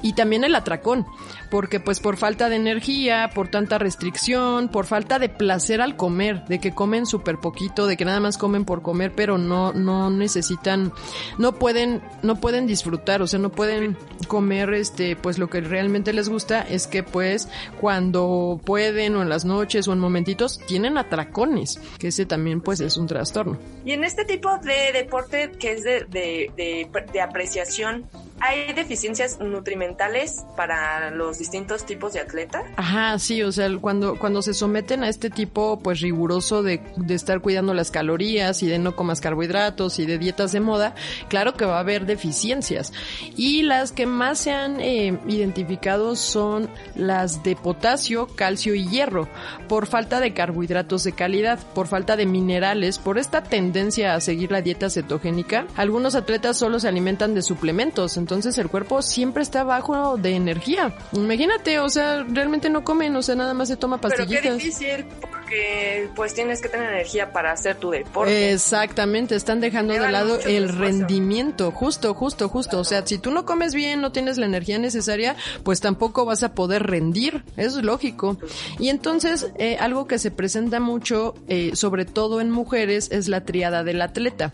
y 0.01 0.13
también 0.13 0.43
el 0.43 0.55
atracón. 0.55 1.05
Porque 1.51 1.79
pues 1.79 1.99
por 1.99 2.17
falta 2.17 2.49
de 2.49 2.55
energía, 2.55 3.29
por 3.35 3.47
tanta 3.47 3.77
restricción, 3.77 4.69
por 4.69 4.87
falta 4.87 5.19
de 5.19 5.29
placer 5.29 5.81
al 5.81 5.95
comer, 5.95 6.45
de 6.45 6.59
que 6.59 6.73
comen 6.73 7.05
súper 7.05 7.37
poquito, 7.37 7.85
de 7.85 7.95
que 7.95 8.05
nada 8.05 8.19
más 8.19 8.39
comen 8.39 8.65
por 8.65 8.81
pero 9.09 9.37
no, 9.37 9.73
no 9.73 10.09
necesitan, 10.09 10.91
no 11.37 11.53
pueden, 11.53 12.01
no 12.21 12.39
pueden 12.39 12.67
disfrutar, 12.67 13.21
o 13.21 13.27
sea, 13.27 13.39
no 13.39 13.51
pueden 13.51 13.97
comer 14.27 14.73
este, 14.73 15.15
pues 15.15 15.37
lo 15.37 15.49
que 15.49 15.61
realmente 15.61 16.13
les 16.13 16.29
gusta 16.29 16.61
es 16.61 16.87
que 16.87 17.03
pues 17.03 17.47
cuando 17.79 18.59
pueden 18.65 19.15
o 19.15 19.21
en 19.21 19.29
las 19.29 19.45
noches 19.45 19.87
o 19.87 19.93
en 19.93 19.99
momentitos 19.99 20.59
tienen 20.67 20.97
atracones, 20.97 21.79
que 21.99 22.09
ese 22.09 22.25
también 22.25 22.61
pues 22.61 22.79
es 22.79 22.97
un 22.97 23.07
trastorno. 23.07 23.57
Y 23.85 23.91
en 23.91 24.03
este 24.03 24.25
tipo 24.25 24.57
de 24.59 24.91
deporte 24.93 25.51
que 25.59 25.73
es 25.73 25.83
de, 25.83 26.05
de, 26.09 26.89
de 27.11 27.21
apreciación, 27.21 28.05
hay 28.43 28.73
deficiencias 28.73 29.39
nutrimentales 29.39 30.43
para 30.57 31.11
los 31.11 31.39
distintos 31.39 31.85
tipos 31.85 32.11
de 32.11 32.19
atleta. 32.19 32.61
Ajá, 32.75 33.17
sí, 33.17 33.41
o 33.41 33.53
sea, 33.53 33.69
cuando, 33.79 34.19
cuando 34.19 34.41
se 34.41 34.53
someten 34.53 35.01
a 35.05 35.07
este 35.07 35.29
tipo, 35.29 35.79
pues 35.79 36.01
riguroso 36.01 36.61
de, 36.61 36.81
de 36.97 37.13
estar 37.13 37.39
cuidando 37.39 37.73
las 37.73 37.89
calorías 37.89 38.61
y 38.61 38.67
de 38.67 38.79
no 38.79 38.97
comas 38.97 39.21
carbohidratos 39.21 39.97
y 39.99 40.05
de 40.05 40.17
dietas 40.17 40.51
de 40.51 40.59
moda, 40.59 40.93
claro 41.29 41.53
que 41.53 41.63
va 41.63 41.77
a 41.77 41.79
haber 41.79 42.05
deficiencias. 42.05 42.91
Y 43.37 43.61
las 43.61 43.93
que 43.93 44.07
más 44.07 44.39
se 44.39 44.51
han 44.51 44.81
eh, 44.81 45.17
identificado 45.25 46.17
son 46.17 46.69
las 46.95 47.43
de 47.43 47.55
potasio, 47.55 48.27
calcio 48.27 48.75
y 48.75 48.89
hierro, 48.89 49.29
por 49.69 49.87
falta 49.87 50.19
de 50.19 50.33
carbohidratos 50.33 51.05
de 51.05 51.13
calidad, 51.13 51.59
por 51.73 51.87
falta 51.87 52.17
de 52.17 52.25
minerales, 52.25 52.99
por 52.99 53.17
esta 53.17 53.41
tendencia 53.41 54.15
a 54.15 54.19
seguir 54.19 54.51
la 54.51 54.61
dieta 54.61 54.89
cetogénica. 54.89 55.65
Algunos 55.77 56.15
atletas 56.15 56.57
solo 56.57 56.81
se 56.81 56.89
alimentan 56.89 57.33
de 57.33 57.41
suplementos, 57.41 58.17
entonces 58.17 58.32
el 58.57 58.69
cuerpo 58.69 59.01
siempre 59.01 59.43
está 59.43 59.63
bajo 59.63 60.17
de 60.17 60.35
energía. 60.35 60.93
Imagínate, 61.13 61.79
o 61.79 61.89
sea, 61.89 62.23
realmente 62.23 62.69
no 62.69 62.83
comen, 62.83 63.15
o 63.15 63.21
sea, 63.21 63.35
nada 63.35 63.53
más 63.53 63.67
se 63.67 63.77
toma 63.77 63.99
pastillitas. 63.99 64.41
Pero 64.41 64.57
qué 64.57 64.63
difícil, 64.63 65.05
porque 65.21 66.09
pues 66.15 66.33
tienes 66.33 66.61
que 66.61 66.69
tener 66.69 66.91
energía 66.91 67.31
para 67.31 67.51
hacer 67.51 67.75
tu 67.77 67.91
deporte. 67.91 68.51
Exactamente, 68.51 69.35
están 69.35 69.59
dejando 69.59 69.93
de 69.93 70.11
lado 70.11 70.39
el 70.45 70.69
rendimiento, 70.69 71.71
justo, 71.71 72.13
justo, 72.13 72.49
justo. 72.49 72.79
O 72.79 72.83
sea, 72.83 73.05
si 73.05 73.17
tú 73.17 73.31
no 73.31 73.45
comes 73.45 73.73
bien, 73.73 74.01
no 74.01 74.11
tienes 74.11 74.37
la 74.37 74.45
energía 74.45 74.79
necesaria, 74.79 75.35
pues 75.63 75.79
tampoco 75.79 76.25
vas 76.25 76.43
a 76.43 76.53
poder 76.53 76.83
rendir, 76.83 77.43
eso 77.57 77.79
es 77.79 77.85
lógico. 77.85 78.37
Y 78.79 78.89
entonces, 78.89 79.51
eh, 79.57 79.77
algo 79.79 80.07
que 80.07 80.19
se 80.19 80.31
presenta 80.31 80.79
mucho, 80.79 81.35
eh, 81.47 81.71
sobre 81.75 82.05
todo 82.05 82.41
en 82.41 82.51
mujeres, 82.51 83.09
es 83.11 83.27
la 83.27 83.45
triada 83.45 83.83
del 83.83 84.01
atleta, 84.01 84.51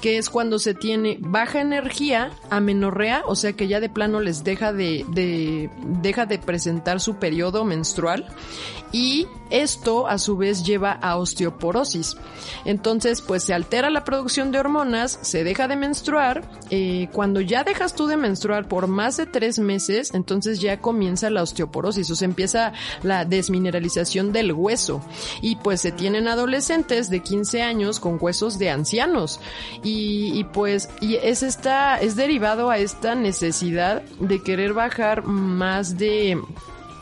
que 0.00 0.18
es 0.18 0.30
cuando 0.30 0.58
se 0.58 0.74
tiene 0.74 1.16
baja 1.20 1.60
energía, 1.60 2.30
amenorrea, 2.50 3.05
o 3.26 3.34
sea 3.34 3.52
que 3.52 3.68
ya 3.68 3.80
de 3.80 3.88
plano 3.88 4.20
les 4.20 4.44
deja 4.44 4.72
de, 4.72 5.04
de 5.08 5.70
deja 6.02 6.26
de 6.26 6.38
presentar 6.38 7.00
su 7.00 7.16
periodo 7.16 7.64
menstrual 7.64 8.26
y 8.96 9.28
esto 9.50 10.08
a 10.08 10.16
su 10.16 10.38
vez 10.38 10.64
lleva 10.64 10.92
a 10.92 11.18
osteoporosis. 11.18 12.16
Entonces, 12.64 13.20
pues 13.20 13.42
se 13.42 13.52
altera 13.52 13.90
la 13.90 14.04
producción 14.04 14.50
de 14.50 14.58
hormonas, 14.58 15.18
se 15.20 15.44
deja 15.44 15.68
de 15.68 15.76
menstruar. 15.76 16.50
Eh, 16.70 17.08
cuando 17.12 17.42
ya 17.42 17.62
dejas 17.62 17.94
tú 17.94 18.06
de 18.06 18.16
menstruar 18.16 18.68
por 18.68 18.86
más 18.86 19.18
de 19.18 19.26
tres 19.26 19.58
meses, 19.58 20.14
entonces 20.14 20.62
ya 20.62 20.80
comienza 20.80 21.28
la 21.28 21.42
osteoporosis, 21.42 22.10
o 22.10 22.16
sea, 22.16 22.24
empieza 22.24 22.72
la 23.02 23.26
desmineralización 23.26 24.32
del 24.32 24.54
hueso. 24.54 25.02
Y 25.42 25.56
pues 25.56 25.82
se 25.82 25.92
tienen 25.92 26.26
adolescentes 26.26 27.10
de 27.10 27.20
15 27.20 27.60
años 27.60 28.00
con 28.00 28.16
huesos 28.18 28.58
de 28.58 28.70
ancianos. 28.70 29.40
Y, 29.82 30.32
y 30.32 30.44
pues, 30.44 30.88
y 31.02 31.16
es 31.16 31.42
esta, 31.42 32.00
es 32.00 32.16
derivado 32.16 32.70
a 32.70 32.78
esta 32.78 33.14
necesidad 33.14 34.00
de 34.20 34.42
querer 34.42 34.72
bajar 34.72 35.26
más 35.26 35.98
de 35.98 36.40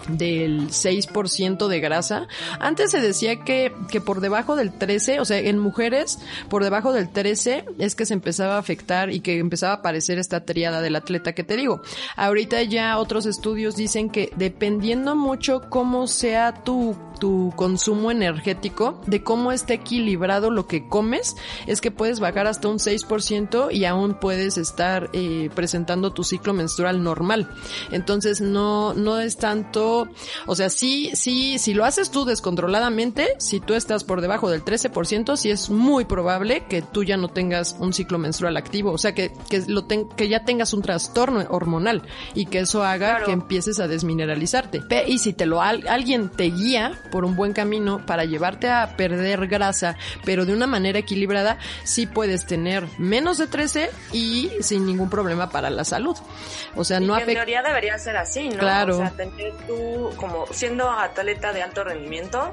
del 0.09 0.69
6% 0.69 1.69
de 1.69 1.81
grasa. 1.81 2.29
Antes 2.61 2.91
se 2.91 3.01
decía 3.01 3.41
que, 3.41 3.73
que 3.91 4.01
por 4.01 4.21
debajo 4.21 4.57
del 4.57 4.73
13, 4.73 5.21
o 5.21 5.25
sea, 5.25 5.39
en 5.39 5.59
mujeres, 5.59 6.19
por 6.49 6.63
debajo 6.63 6.93
del 6.93 7.09
13 7.09 7.65
es 7.79 7.95
que 7.95 8.07
se 8.07 8.15
empezaba 8.15 8.57
a 8.57 8.59
afectar 8.59 9.11
y 9.11 9.21
que 9.21 9.39
empezaba 9.39 9.73
a 9.73 9.77
aparecer 9.77 10.19
esta 10.19 10.45
triada 10.45 10.81
del 10.81 10.97
atleta 10.97 11.33
que 11.33 11.45
te 11.45 11.57
digo. 11.57 11.83
Ahorita 12.17 12.63
ya 12.63 12.99
otros 12.99 13.27
estudios 13.27 13.77
dicen 13.77 14.11
que 14.11 14.31
dependiendo 14.37 15.17
mucho 15.17 15.63
cómo 15.69 16.07
sea 16.07 16.55
tu 16.65 16.97
tu 17.18 17.52
consumo 17.56 18.11
energético, 18.11 19.00
de 19.06 19.23
cómo 19.23 19.52
está 19.52 19.75
equilibrado 19.75 20.50
lo 20.50 20.66
que 20.66 20.88
comes, 20.88 21.37
es 21.66 21.80
que 21.80 21.90
puedes 21.90 22.21
bajar 22.21 22.47
hasta 22.47 22.68
un 22.68 22.78
6% 22.78 23.73
y 23.73 23.85
aún 23.85 24.14
puedes 24.14 24.59
estar 24.59 25.11
eh, 25.12 25.50
presentando 25.54 26.12
tu 26.12 26.25
ciclo 26.25 26.52
menstrual 26.52 27.02
normal. 27.02 27.49
Entonces 27.90 28.40
no, 28.40 28.94
no 28.94 29.18
es 29.18 29.37
tanto, 29.37 30.09
o 30.47 30.54
sea, 30.54 30.68
sí, 30.68 31.11
sí, 31.14 31.59
si 31.59 31.75
lo 31.75 31.85
haces 31.85 32.11
tú 32.11 32.25
descontroladamente, 32.25 33.37
si 33.38 33.61
tú 33.61 33.75
estás 33.75 34.04
por 34.04 34.21
debajo 34.21 34.50
del 34.50 34.64
13%, 34.64 35.37
sí 35.37 35.50
es 35.50 35.71
muy 35.71 36.04
probable 36.04 36.64
que 36.68 36.83
tú 36.83 37.04
ya 37.04 37.16
no 37.16 37.28
tengas 37.28 37.76
un 37.78 37.92
ciclo 37.92 38.18
menstrual 38.18 38.56
activo, 38.56 38.92
o 38.92 38.99
sea, 38.99 39.14
que, 39.14 39.33
que, 39.49 39.62
lo 39.66 39.87
que 39.87 40.28
ya 40.28 40.44
tengas 40.44 40.73
un 40.73 40.83
trastorno 40.83 41.44
hormonal 41.49 42.02
y 42.35 42.47
que 42.47 42.61
eso 42.61 42.83
haga 42.83 43.25
que 43.25 43.33
empieces 43.33 43.80
a 43.80 43.88
desmineralizarte. 43.88 44.83
Y 45.06 45.18
si 45.18 45.33
te 45.33 45.47
lo 45.47 45.62
alguien 45.62 46.28
te 46.28 46.44
guía 46.44 47.00
por 47.14 47.25
un 47.25 47.37
buen 47.37 47.52
camino 47.52 48.04
para 48.04 48.25
llevarte 48.25 48.68
a 48.68 48.97
perder 48.97 49.47
grasa, 49.47 49.97
pero 50.25 50.44
de 50.44 50.52
una 50.52 50.66
manera 50.66 50.99
equilibrada, 50.99 51.59
sí 51.85 52.09
puedes 52.09 52.44
tener 52.44 52.88
menos 52.99 53.38
de 53.38 53.47
13 53.47 53.88
y 54.11 54.50
sin 54.62 54.85
ningún 54.85 55.09
problema 55.09 55.49
para 55.49 55.71
la 55.71 55.85
salud. 55.85 56.16
O 56.75 56.83
sea, 56.83 56.99
no 56.99 57.16
En 57.16 57.25
teoría 57.25 57.62
debería 57.62 57.97
ser 58.00 58.16
así, 58.16 58.49
¿no? 58.49 58.59
Claro. 58.59 58.97
O 58.97 58.99
sea, 58.99 59.11
tener 59.11 59.52
tú, 59.64 60.11
como 60.16 60.49
siendo 60.50 60.90
atleta 60.90 61.52
de 61.52 61.62
alto 61.62 61.85
rendimiento, 61.85 62.52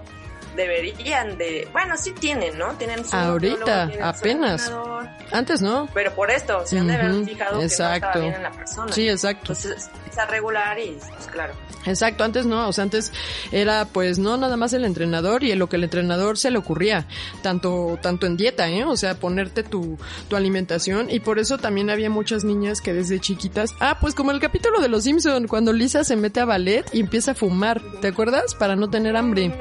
deberían 0.56 1.40
de, 1.40 1.68
bueno, 1.72 1.98
sí 1.98 2.12
tienen, 2.12 2.58
¿no? 2.60 2.74
Tienen 2.74 3.04
su 3.04 3.16
ahorita 3.16 3.88
tienen 3.88 4.04
apenas. 4.04 4.66
Su 4.66 5.08
Antes 5.32 5.62
no. 5.62 5.90
Pero 5.92 6.14
por 6.14 6.30
esto 6.30 6.66
se 6.68 6.78
han 6.78 6.88
de 6.88 6.96
haber 6.96 7.26
fijado 7.26 7.62
exacto. 7.64 8.20
que 8.20 8.20
no 8.20 8.26
estaba 8.26 8.26
bien 8.26 8.34
en 8.36 8.44
la 8.44 8.52
persona. 8.52 8.94
Sí, 8.94 9.10
exacto. 9.10 9.54
Entonces, 9.54 9.90
está 10.12 10.26
regular 10.26 10.78
y 10.78 10.98
pues 11.16 11.28
claro. 11.28 11.54
Exacto, 11.86 12.24
antes 12.24 12.46
no, 12.46 12.68
o 12.68 12.74
sea, 12.74 12.84
antes 12.84 13.12
era 13.52 13.86
pues 13.86 14.20
no 14.20 14.38
nada 14.38 14.56
más 14.56 14.74
el 14.74 14.86
entrenador 14.86 15.44
y 15.44 15.52
en 15.52 15.58
lo 15.58 15.68
que 15.68 15.78
el 15.78 15.84
entrenador 15.84 16.38
se 16.38 16.52
le 16.52 16.60
ocurría, 16.60 17.08
tanto 17.42 17.98
tanto 18.02 18.28
en 18.28 18.38
dieta, 18.38 18.70
¿eh? 18.70 18.84
O 18.86 18.96
sea, 18.98 19.16
ponerte 19.16 19.64
tu 19.64 19.98
tu 20.30 20.36
alimentación 20.36 21.10
y 21.10 21.22
por 21.22 21.40
eso 21.40 21.58
también 21.58 21.90
había 21.90 22.10
muchas 22.12 22.44
niñas 22.44 22.82
que 22.82 22.94
desde 22.94 23.20
chiquitas, 23.20 23.74
ah, 23.80 23.98
pues 24.00 24.14
como 24.14 24.30
el 24.32 24.40
capítulo 24.40 24.80
de 24.80 24.90
Los 24.90 25.06
Simpson 25.06 25.48
cuando 25.48 25.74
Lisa 25.74 26.04
se 26.04 26.16
mete 26.16 26.40
a 26.40 26.46
ballet 26.46 26.86
y 26.94 27.00
empieza 27.00 27.32
a 27.32 27.36
fumar, 27.36 27.82
¿te 28.02 28.10
acuerdas? 28.10 28.54
Para 28.54 28.76
no 28.76 28.90
tener 28.90 29.16
hambre. 29.16 29.52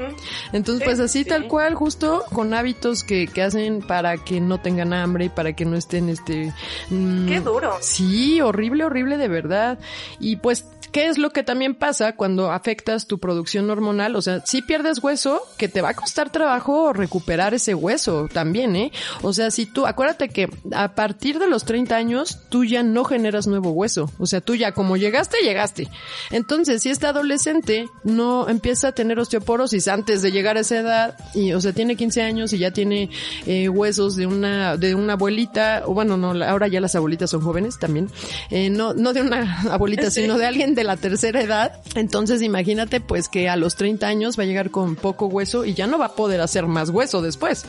Entonces, 0.53 0.83
pues 0.83 0.99
así 0.99 1.25
tal 1.25 1.47
cual, 1.47 1.73
justo 1.73 2.25
con 2.33 2.53
hábitos 2.53 3.03
que 3.03 3.27
que 3.27 3.41
hacen 3.41 3.81
para 3.81 4.17
que 4.17 4.41
no 4.41 4.59
tengan 4.59 4.93
hambre 4.93 5.25
y 5.25 5.29
para 5.29 5.53
que 5.53 5.65
no 5.65 5.75
estén 5.75 6.09
este 6.09 6.53
mmm, 6.89 7.27
Qué 7.27 7.39
duro. 7.39 7.77
Sí, 7.81 8.41
horrible, 8.41 8.85
horrible 8.85 9.17
de 9.17 9.27
verdad. 9.27 9.79
Y 10.19 10.35
pues 10.41 10.65
¿Qué 10.91 11.07
es 11.07 11.17
lo 11.17 11.29
que 11.31 11.43
también 11.43 11.73
pasa 11.73 12.15
cuando 12.15 12.51
afectas 12.51 13.07
tu 13.07 13.17
producción 13.17 13.69
hormonal? 13.69 14.15
O 14.17 14.21
sea, 14.21 14.45
si 14.45 14.61
pierdes 14.61 15.01
hueso, 15.01 15.41
que 15.57 15.69
te 15.69 15.81
va 15.81 15.89
a 15.89 15.93
costar 15.93 16.31
trabajo 16.31 16.91
recuperar 16.91 17.53
ese 17.53 17.73
hueso 17.73 18.27
también, 18.31 18.75
¿eh? 18.75 18.91
O 19.21 19.31
sea, 19.31 19.51
si 19.51 19.65
tú, 19.65 19.85
acuérdate 19.85 20.27
que 20.29 20.49
a 20.73 20.93
partir 20.93 21.39
de 21.39 21.47
los 21.47 21.63
30 21.63 21.95
años, 21.95 22.39
tú 22.49 22.65
ya 22.65 22.83
no 22.83 23.05
generas 23.05 23.47
nuevo 23.47 23.71
hueso. 23.71 24.11
O 24.19 24.25
sea, 24.25 24.41
tú 24.41 24.55
ya 24.55 24.73
como 24.73 24.97
llegaste, 24.97 25.37
llegaste. 25.41 25.87
Entonces, 26.29 26.81
si 26.81 26.89
este 26.89 27.07
adolescente 27.07 27.87
no 28.03 28.49
empieza 28.49 28.89
a 28.89 28.91
tener 28.91 29.17
osteoporosis 29.17 29.87
antes 29.87 30.21
de 30.21 30.31
llegar 30.31 30.57
a 30.57 30.61
esa 30.61 30.77
edad, 30.77 31.17
y, 31.33 31.53
o 31.53 31.61
sea, 31.61 31.71
tiene 31.71 31.95
15 31.95 32.21
años 32.21 32.51
y 32.51 32.57
ya 32.57 32.71
tiene 32.71 33.09
eh, 33.45 33.69
huesos 33.69 34.17
de 34.17 34.27
una, 34.27 34.75
de 34.75 34.93
una 34.93 35.13
abuelita, 35.13 35.83
o 35.85 35.93
bueno, 35.93 36.17
no, 36.17 36.31
ahora 36.43 36.67
ya 36.67 36.81
las 36.81 36.95
abuelitas 36.95 37.29
son 37.29 37.41
jóvenes 37.41 37.79
también, 37.79 38.09
eh, 38.49 38.69
no, 38.69 38.93
no 38.93 39.13
de 39.13 39.21
una 39.21 39.61
abuelita, 39.71 40.11
sino 40.11 40.37
de 40.37 40.45
alguien 40.45 40.75
de 40.75 40.80
la 40.83 40.97
tercera 40.97 41.41
edad. 41.41 41.81
Entonces 41.95 42.41
imagínate 42.41 43.01
pues 43.01 43.27
que 43.27 43.49
a 43.49 43.55
los 43.55 43.75
30 43.75 44.07
años 44.07 44.37
va 44.37 44.43
a 44.43 44.45
llegar 44.45 44.71
con 44.71 44.95
poco 44.95 45.27
hueso 45.27 45.65
y 45.65 45.73
ya 45.73 45.87
no 45.87 45.97
va 45.97 46.07
a 46.07 46.15
poder 46.15 46.41
hacer 46.41 46.65
más 46.67 46.89
hueso 46.89 47.21
después. 47.21 47.65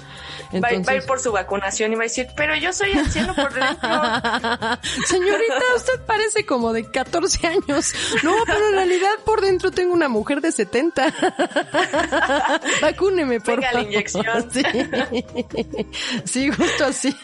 Entonces... 0.53 0.87
Va, 0.87 0.93
a 0.93 0.97
ir 0.97 1.03
por 1.05 1.21
su 1.21 1.33
vacunación 1.33 1.93
y 1.93 1.95
va 1.95 2.03
a 2.03 2.05
decir, 2.05 2.29
pero 2.37 2.55
yo 2.57 2.73
soy 2.73 2.93
anciano 2.93 3.35
por 3.35 3.53
dentro. 3.53 3.89
Señorita, 5.07 5.63
usted 5.77 6.01
parece 6.07 6.45
como 6.47 6.73
de 6.73 6.91
14 6.91 7.47
años. 7.47 7.93
No, 8.23 8.35
pero 8.47 8.69
en 8.69 8.75
realidad 8.75 9.13
por 9.25 9.41
dentro 9.41 9.71
tengo 9.71 9.93
una 9.93 10.09
mujer 10.09 10.41
de 10.41 10.53
70. 10.53 11.15
Vacúneme, 12.83 13.41
por 13.41 13.57
Venga, 13.57 13.71
favor. 13.71 13.83
la 13.83 13.89
inyección. 13.89 14.23
Sí. 14.53 14.63
sí, 16.25 16.51
justo 16.51 16.85
así. 16.85 17.15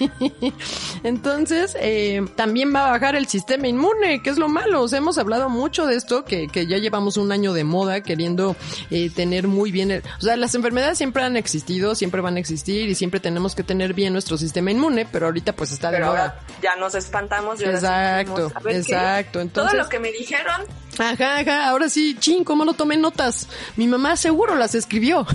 Entonces, 1.03 1.77
eh, 1.81 2.25
también 2.37 2.75
va 2.75 2.89
a 2.89 2.91
bajar 2.93 3.17
el 3.17 3.27
sistema 3.27 3.69
inmune, 3.69 4.23
que 4.23 4.31
es 4.31 4.39
lo 4.39 4.49
malo. 4.49 4.83
O 4.83 4.89
sea, 4.89 4.99
hemos 4.99 5.19
hablado 5.19 5.49
mucho 5.49 5.78
de 5.87 5.97
esto, 5.97 6.25
que, 6.25 6.49
que 6.49 6.67
ya 6.67 6.79
llevamos 6.79 7.17
un 7.17 7.33
año 7.33 7.53
de 7.53 7.65
moda 7.65 8.03
queriendo 8.03 8.57
eh, 8.91 9.11
tener 9.11 9.49
muy 9.49 9.71
bien, 9.71 9.91
el, 9.91 10.03
o 10.19 10.21
sea, 10.21 10.37
las 10.37 10.55
enfermedades 10.55 10.99
siempre 10.99 11.23
han 11.23 11.37
existido, 11.37 11.95
siempre 11.95 12.21
van 12.21 12.37
a 12.37 12.41
existir 12.41 12.89
y 12.89 12.95
siempre 12.95 13.21
tenemos 13.21 13.55
que 13.55 13.63
tener 13.63 13.95
bien 13.95 14.13
nuestro 14.13 14.39
sistema 14.39 14.71
inmune, 14.71 15.07
pero 15.11 15.27
ahorita 15.27 15.55
pues 15.55 15.73
está 15.73 15.91
de 15.91 16.01
moda. 16.01 16.09
ahora 16.09 16.41
ya 16.63 16.77
nos 16.77 16.95
espantamos. 16.95 17.61
Exacto, 17.61 18.33
decimos, 18.33 18.57
a 18.57 18.61
ver 18.61 18.77
exacto. 18.77 19.39
qué, 19.39 19.43
Entonces, 19.43 19.73
todo 19.73 19.83
lo 19.83 19.89
que 19.89 19.99
me 19.99 20.13
dijeron 20.13 20.63
Ajá, 20.99 21.39
ajá, 21.39 21.69
ahora 21.69 21.89
sí, 21.89 22.17
ching, 22.19 22.43
¿cómo 22.43 22.65
no 22.65 22.75
tomé 22.75 22.97
notas? 22.97 23.49
Mi 23.77 23.87
mamá 23.87 24.17
seguro 24.17 24.57
las 24.57 24.75
escribió. 24.75 25.27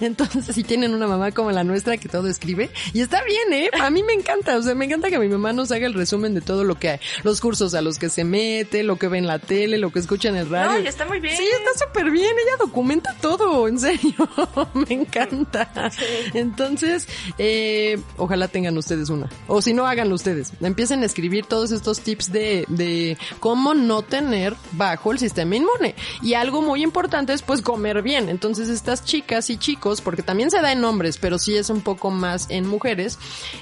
Entonces, 0.00 0.54
si 0.54 0.62
tienen 0.62 0.94
una 0.94 1.08
mamá 1.08 1.32
como 1.32 1.50
la 1.50 1.64
nuestra 1.64 1.96
que 1.96 2.08
todo 2.08 2.28
escribe, 2.28 2.70
y 2.92 3.00
está 3.00 3.22
bien, 3.24 3.52
¿eh? 3.52 3.70
A 3.80 3.90
mí 3.90 4.02
me 4.02 4.12
encanta, 4.12 4.56
o 4.56 4.62
sea, 4.62 4.74
me 4.74 4.84
encanta 4.84 5.10
que 5.10 5.18
mi 5.18 5.28
mamá 5.28 5.52
nos 5.52 5.72
haga 5.72 5.86
el 5.86 5.94
resumen 5.94 6.34
de 6.34 6.40
todo 6.40 6.62
lo 6.62 6.78
que 6.78 6.90
hay, 6.90 7.00
los 7.24 7.40
cursos 7.40 7.74
a 7.74 7.82
los 7.82 7.98
que 7.98 8.08
se 8.08 8.24
mete, 8.24 8.82
lo 8.84 8.96
que 8.96 9.08
ve 9.08 9.18
en 9.18 9.26
la 9.26 9.38
tele, 9.38 9.78
lo 9.78 9.90
que 9.90 9.98
escucha 9.98 10.28
en 10.28 10.36
el 10.36 10.48
radio. 10.48 10.80
No, 10.80 10.88
está 10.88 11.04
muy 11.04 11.18
bien. 11.18 11.36
Sí, 11.36 11.44
está 11.44 11.86
súper 11.86 12.10
bien, 12.10 12.30
ella 12.30 12.56
documenta 12.60 13.14
todo, 13.20 13.66
en 13.66 13.80
serio, 13.80 14.14
me 14.74 14.94
encanta. 14.94 15.70
Entonces, 16.32 17.08
eh, 17.38 18.00
ojalá 18.16 18.46
tengan 18.48 18.78
ustedes 18.78 19.10
una, 19.10 19.28
o 19.48 19.60
si 19.60 19.72
no, 19.72 19.86
háganlo 19.86 20.14
ustedes. 20.14 20.52
Empiecen 20.60 21.02
a 21.02 21.06
escribir 21.06 21.46
todos 21.46 21.72
estos 21.72 22.00
tips 22.00 22.30
de, 22.30 22.64
de 22.68 23.18
cómo 23.48 23.72
no 23.72 24.02
tener 24.02 24.54
bajo 24.72 25.10
el 25.10 25.18
sistema 25.18 25.56
inmune. 25.56 25.94
Y 26.20 26.34
algo 26.34 26.60
muy 26.60 26.82
importante 26.82 27.32
es 27.32 27.40
pues 27.40 27.62
comer 27.62 28.02
bien. 28.02 28.28
Entonces 28.28 28.68
estas 28.68 29.06
chicas 29.06 29.48
y 29.48 29.56
chicos, 29.56 30.02
porque 30.02 30.22
también 30.22 30.50
se 30.50 30.60
da 30.60 30.70
en 30.70 30.84
hombres, 30.84 31.16
pero 31.16 31.38
sí 31.38 31.56
es 31.56 31.70
un 31.70 31.80
poco 31.80 32.10
más 32.10 32.50
en 32.50 32.66
mujeres, 32.66 33.18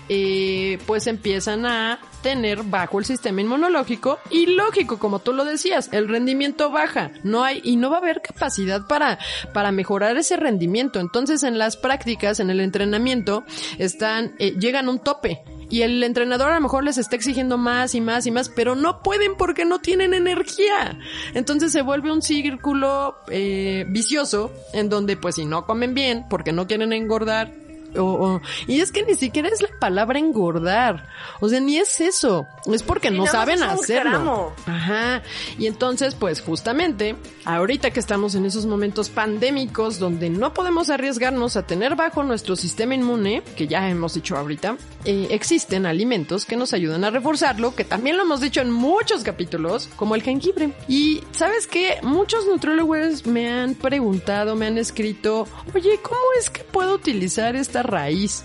eh, 0.08 0.80
pues 0.88 1.06
empiezan 1.06 1.66
a 1.66 2.00
tener 2.20 2.64
bajo 2.64 2.98
el 2.98 3.04
sistema 3.04 3.42
inmunológico 3.42 4.18
y 4.28 4.46
lógico, 4.46 4.98
como 4.98 5.20
tú 5.20 5.32
lo 5.32 5.44
decías, 5.44 5.88
el 5.92 6.08
rendimiento 6.08 6.72
baja, 6.72 7.12
no 7.22 7.44
hay 7.44 7.60
y 7.62 7.76
no 7.76 7.88
va 7.88 7.98
a 7.98 8.00
haber 8.00 8.22
capacidad 8.22 8.88
para 8.88 9.20
para 9.54 9.70
mejorar 9.70 10.16
ese 10.16 10.36
rendimiento. 10.36 10.98
Entonces, 10.98 11.44
en 11.44 11.58
las 11.58 11.76
prácticas, 11.76 12.40
en 12.40 12.50
el 12.50 12.58
entrenamiento, 12.58 13.44
están 13.78 14.34
eh, 14.40 14.56
llegan 14.58 14.88
un 14.88 14.98
tope 14.98 15.44
y 15.68 15.82
el 15.82 16.02
entrenador 16.02 16.50
a 16.50 16.54
lo 16.54 16.60
mejor 16.60 16.84
les 16.84 16.98
está 16.98 17.16
exigiendo 17.16 17.58
más 17.58 17.94
y 17.94 18.00
más 18.00 18.26
y 18.26 18.30
más, 18.30 18.48
pero 18.48 18.74
no 18.74 19.02
pueden 19.02 19.36
porque 19.36 19.64
no 19.64 19.80
tienen 19.80 20.14
energía. 20.14 20.98
Entonces 21.34 21.72
se 21.72 21.82
vuelve 21.82 22.12
un 22.12 22.22
círculo 22.22 23.16
eh, 23.28 23.84
vicioso 23.88 24.52
en 24.72 24.88
donde 24.88 25.16
pues 25.16 25.36
si 25.36 25.44
no 25.44 25.66
comen 25.66 25.94
bien 25.94 26.26
porque 26.28 26.52
no 26.52 26.66
quieren 26.66 26.92
engordar, 26.92 27.52
o, 27.98 28.40
y 28.66 28.80
es 28.80 28.92
que 28.92 29.04
ni 29.04 29.14
siquiera 29.14 29.48
es 29.48 29.62
la 29.62 29.68
palabra 29.78 30.18
engordar. 30.18 31.06
O 31.40 31.48
sea, 31.48 31.60
ni 31.60 31.78
es 31.78 32.00
eso. 32.00 32.46
Es 32.66 32.82
porque 32.82 33.10
no 33.10 33.26
saben 33.26 33.62
hacerlo. 33.62 34.52
Ajá. 34.66 35.22
Y 35.58 35.66
entonces, 35.66 36.14
pues 36.14 36.40
justamente, 36.40 37.16
ahorita 37.44 37.90
que 37.90 38.00
estamos 38.00 38.34
en 38.34 38.46
esos 38.46 38.66
momentos 38.66 39.08
pandémicos 39.08 39.98
donde 39.98 40.30
no 40.30 40.52
podemos 40.54 40.90
arriesgarnos 40.90 41.56
a 41.56 41.66
tener 41.66 41.96
bajo 41.96 42.22
nuestro 42.22 42.56
sistema 42.56 42.94
inmune, 42.94 43.42
que 43.56 43.66
ya 43.66 43.88
hemos 43.88 44.14
dicho 44.14 44.36
ahorita, 44.36 44.76
eh, 45.04 45.28
existen 45.30 45.86
alimentos 45.86 46.44
que 46.44 46.56
nos 46.56 46.72
ayudan 46.72 47.04
a 47.04 47.10
reforzarlo, 47.10 47.74
que 47.74 47.84
también 47.84 48.16
lo 48.16 48.24
hemos 48.24 48.40
dicho 48.40 48.60
en 48.60 48.70
muchos 48.70 49.22
capítulos, 49.22 49.88
como 49.96 50.14
el 50.14 50.22
jengibre. 50.22 50.72
Y 50.88 51.22
sabes 51.32 51.66
que 51.66 51.98
muchos 52.02 52.46
nutriólogos 52.46 53.26
me 53.26 53.48
han 53.48 53.74
preguntado, 53.74 54.56
me 54.56 54.66
han 54.66 54.78
escrito, 54.78 55.46
oye, 55.74 55.98
¿cómo 56.02 56.20
es 56.38 56.50
que 56.50 56.64
puedo 56.64 56.94
utilizar 56.94 57.56
esta 57.56 57.82
raíz. 57.86 58.44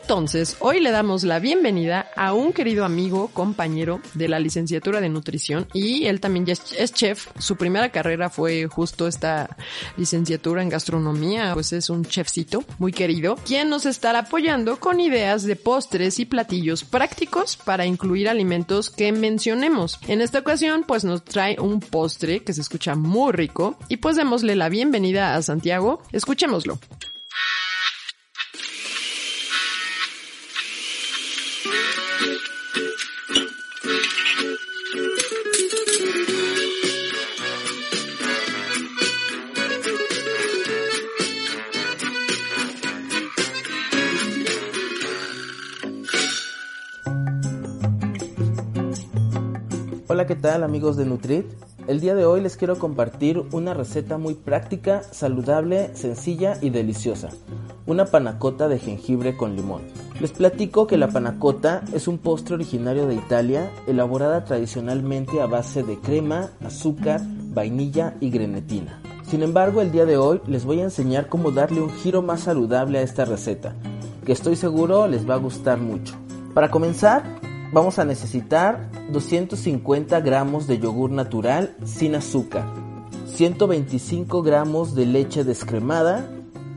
Entonces, 0.00 0.56
hoy 0.60 0.80
le 0.80 0.90
damos 0.90 1.24
la 1.24 1.38
bienvenida 1.38 2.10
a 2.16 2.32
un 2.32 2.52
querido 2.52 2.84
amigo, 2.84 3.28
compañero 3.28 4.00
de 4.14 4.28
la 4.28 4.40
licenciatura 4.40 5.00
de 5.00 5.08
nutrición 5.08 5.66
y 5.72 6.06
él 6.06 6.20
también 6.20 6.46
ya 6.46 6.54
es 6.54 6.92
chef. 6.92 7.28
Su 7.38 7.56
primera 7.56 7.90
carrera 7.90 8.30
fue 8.30 8.66
justo 8.66 9.06
esta 9.06 9.56
licenciatura 9.96 10.62
en 10.62 10.68
gastronomía, 10.68 11.52
pues 11.54 11.72
es 11.72 11.90
un 11.90 12.04
chefcito 12.04 12.64
muy 12.78 12.92
querido, 12.92 13.36
quien 13.46 13.68
nos 13.68 13.86
estará 13.86 14.20
apoyando 14.20 14.80
con 14.80 15.00
ideas 15.00 15.42
de 15.44 15.56
postres 15.56 16.18
y 16.18 16.26
platillos 16.26 16.84
prácticos 16.84 17.56
para 17.56 17.86
incluir 17.86 18.28
alimentos 18.28 18.90
que 18.90 19.12
mencionemos. 19.12 19.98
En 20.08 20.20
esta 20.20 20.38
ocasión, 20.38 20.84
pues 20.86 21.04
nos 21.04 21.24
trae 21.24 21.58
un 21.60 21.80
postre 21.80 22.40
que 22.40 22.52
se 22.52 22.60
escucha 22.60 22.94
muy 22.94 23.32
rico 23.32 23.76
y 23.88 23.98
pues 23.98 24.16
démosle 24.16 24.56
la 24.56 24.68
bienvenida 24.68 25.34
a 25.34 25.42
Santiago. 25.42 26.02
Escuchémoslo. 26.12 26.78
¿Qué 50.28 50.36
tal 50.36 50.62
amigos 50.62 50.98
de 50.98 51.06
Nutrit? 51.06 51.46
El 51.86 52.00
día 52.00 52.14
de 52.14 52.26
hoy 52.26 52.42
les 52.42 52.58
quiero 52.58 52.78
compartir 52.78 53.42
una 53.50 53.72
receta 53.72 54.18
muy 54.18 54.34
práctica, 54.34 55.02
saludable, 55.10 55.96
sencilla 55.96 56.58
y 56.60 56.68
deliciosa. 56.68 57.30
Una 57.86 58.04
panacota 58.04 58.68
de 58.68 58.78
jengibre 58.78 59.38
con 59.38 59.56
limón. 59.56 59.84
Les 60.20 60.30
platico 60.32 60.86
que 60.86 60.98
la 60.98 61.08
panacota 61.08 61.82
es 61.94 62.08
un 62.08 62.18
postre 62.18 62.56
originario 62.56 63.06
de 63.06 63.14
Italia, 63.14 63.70
elaborada 63.86 64.44
tradicionalmente 64.44 65.40
a 65.40 65.46
base 65.46 65.82
de 65.82 65.96
crema, 65.98 66.50
azúcar, 66.62 67.22
vainilla 67.54 68.14
y 68.20 68.28
grenetina. 68.28 69.00
Sin 69.22 69.42
embargo, 69.42 69.80
el 69.80 69.92
día 69.92 70.04
de 70.04 70.18
hoy 70.18 70.42
les 70.46 70.66
voy 70.66 70.80
a 70.80 70.84
enseñar 70.84 71.30
cómo 71.30 71.52
darle 71.52 71.80
un 71.80 71.90
giro 71.90 72.20
más 72.20 72.40
saludable 72.40 72.98
a 72.98 73.02
esta 73.02 73.24
receta, 73.24 73.74
que 74.26 74.32
estoy 74.32 74.56
seguro 74.56 75.08
les 75.08 75.26
va 75.26 75.36
a 75.36 75.38
gustar 75.38 75.80
mucho. 75.80 76.16
Para 76.52 76.70
comenzar, 76.70 77.22
vamos 77.72 77.98
a 77.98 78.04
necesitar 78.04 78.90
250 79.10 80.20
gramos 80.20 80.66
de 80.66 80.78
yogur 80.78 81.10
natural 81.10 81.76
sin 81.84 82.14
azúcar, 82.14 82.66
125 83.26 84.42
gramos 84.42 84.94
de 84.94 85.06
leche 85.06 85.44
descremada, 85.44 86.28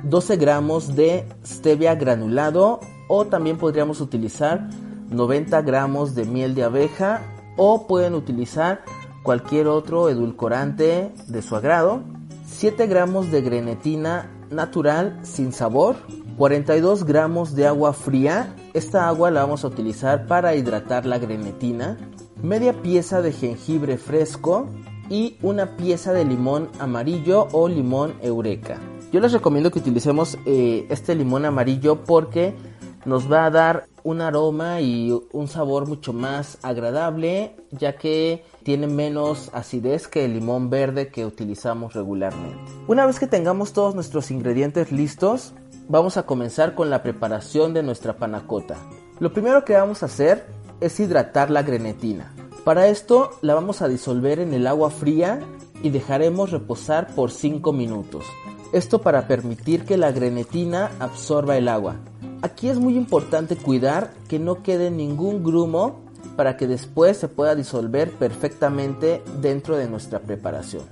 12 0.03 0.38
gramos 0.38 0.95
de 0.95 1.25
stevia 1.45 1.95
granulado 1.95 2.79
o 3.07 3.25
también 3.25 3.57
podríamos 3.57 4.01
utilizar 4.01 4.69
90 5.10 5.62
gramos 5.62 6.15
de 6.15 6.25
miel 6.25 6.55
de 6.55 6.63
abeja 6.63 7.21
o 7.57 7.88
pueden 7.88 8.15
utilizar 8.15 8.83
cualquier 9.24 9.67
otro 9.67 10.10
edulcorante 10.10 11.12
de 11.27 11.41
su 11.41 11.55
agrado, 11.55 12.01
7 12.45 12.88
gramos 12.88 13.31
de 13.31 13.41
grenetina 13.41 14.31
natural 14.50 15.20
sin 15.24 15.53
sabor, 15.53 15.96
42 16.37 17.03
gramos 17.03 17.55
de 17.55 17.67
agua 17.67 17.94
fría. 17.94 18.55
Esta 18.74 19.07
agua 19.07 19.31
la 19.31 19.41
vamos 19.41 19.63
a 19.63 19.67
utilizar 19.67 20.27
para 20.27 20.55
hidratar 20.55 21.05
la 21.05 21.20
grenetina. 21.20 21.98
Media 22.41 22.74
pieza 22.81 23.22
de 23.22 23.31
jengibre 23.31 23.98
fresco 23.98 24.67
y 25.09 25.37
una 25.41 25.77
pieza 25.77 26.13
de 26.13 26.25
limón 26.25 26.70
amarillo 26.79 27.48
o 27.51 27.67
limón 27.67 28.13
eureka. 28.22 28.79
Yo 29.11 29.20
les 29.20 29.33
recomiendo 29.33 29.72
que 29.72 29.79
utilicemos 29.79 30.37
eh, 30.46 30.85
este 30.89 31.15
limón 31.15 31.46
amarillo 31.46 32.03
porque 32.03 32.55
nos 33.05 33.31
va 33.31 33.46
a 33.46 33.50
dar 33.51 33.87
un 34.03 34.22
aroma 34.22 34.81
y 34.81 35.11
un 35.31 35.48
sabor 35.48 35.87
mucho 35.87 36.14
más 36.14 36.57
agradable 36.61 37.55
ya 37.72 37.96
que 37.96 38.44
tiene 38.64 38.87
menos 38.87 39.50
acidez 39.53 40.07
que 40.07 40.25
el 40.25 40.33
limón 40.33 40.70
verde 40.70 41.09
que 41.09 41.25
utilizamos 41.25 41.94
regularmente. 41.94 42.57
Una 42.87 43.05
vez 43.05 43.20
que 43.20 43.27
tengamos 43.27 43.74
todos 43.74 43.96
nuestros 43.96 44.31
ingredientes 44.31 44.92
listos, 44.92 45.53
vamos 45.87 46.18
a 46.18 46.24
comenzar 46.24 46.75
con 46.75 46.90
la 46.90 47.03
preparación 47.03 47.74
de 47.74 47.83
nuestra 47.83 48.18
panacota. 48.18 48.77
Lo 49.20 49.33
primero 49.33 49.66
que 49.66 49.74
vamos 49.74 50.03
a 50.03 50.07
hacer 50.07 50.46
es 50.79 51.00
hidratar 51.00 51.51
la 51.51 51.64
grenetina. 51.64 52.33
Para 52.64 52.87
esto 52.87 53.31
la 53.42 53.55
vamos 53.55 53.81
a 53.81 53.87
disolver 53.87 54.40
en 54.40 54.53
el 54.53 54.68
agua 54.68 54.90
fría 54.90 55.40
y 55.83 55.90
dejaremos 55.90 56.51
reposar 56.51 57.14
por 57.16 57.31
5 57.31 57.74
minutos. 57.74 58.25
Esto 58.72 59.01
para 59.01 59.27
permitir 59.27 59.83
que 59.83 59.98
la 59.98 60.11
grenetina 60.11 60.92
absorba 61.00 61.57
el 61.57 61.68
agua. 61.68 61.98
Aquí 62.44 62.70
es 62.70 62.80
muy 62.80 62.98
importante 62.98 63.56
cuidar 63.56 64.14
que 64.27 64.40
no 64.40 64.64
quede 64.64 64.90
ningún 64.90 65.44
grumo 65.44 66.00
para 66.36 66.58
que 66.58 66.66
después 66.66 67.18
se 67.18 67.27
pueda 67.27 67.54
disolver 67.54 68.10
perfectamente 68.14 69.22
dentro 69.42 69.77
de 69.77 69.88
nuestra 69.88 70.20
preparación. 70.20 70.86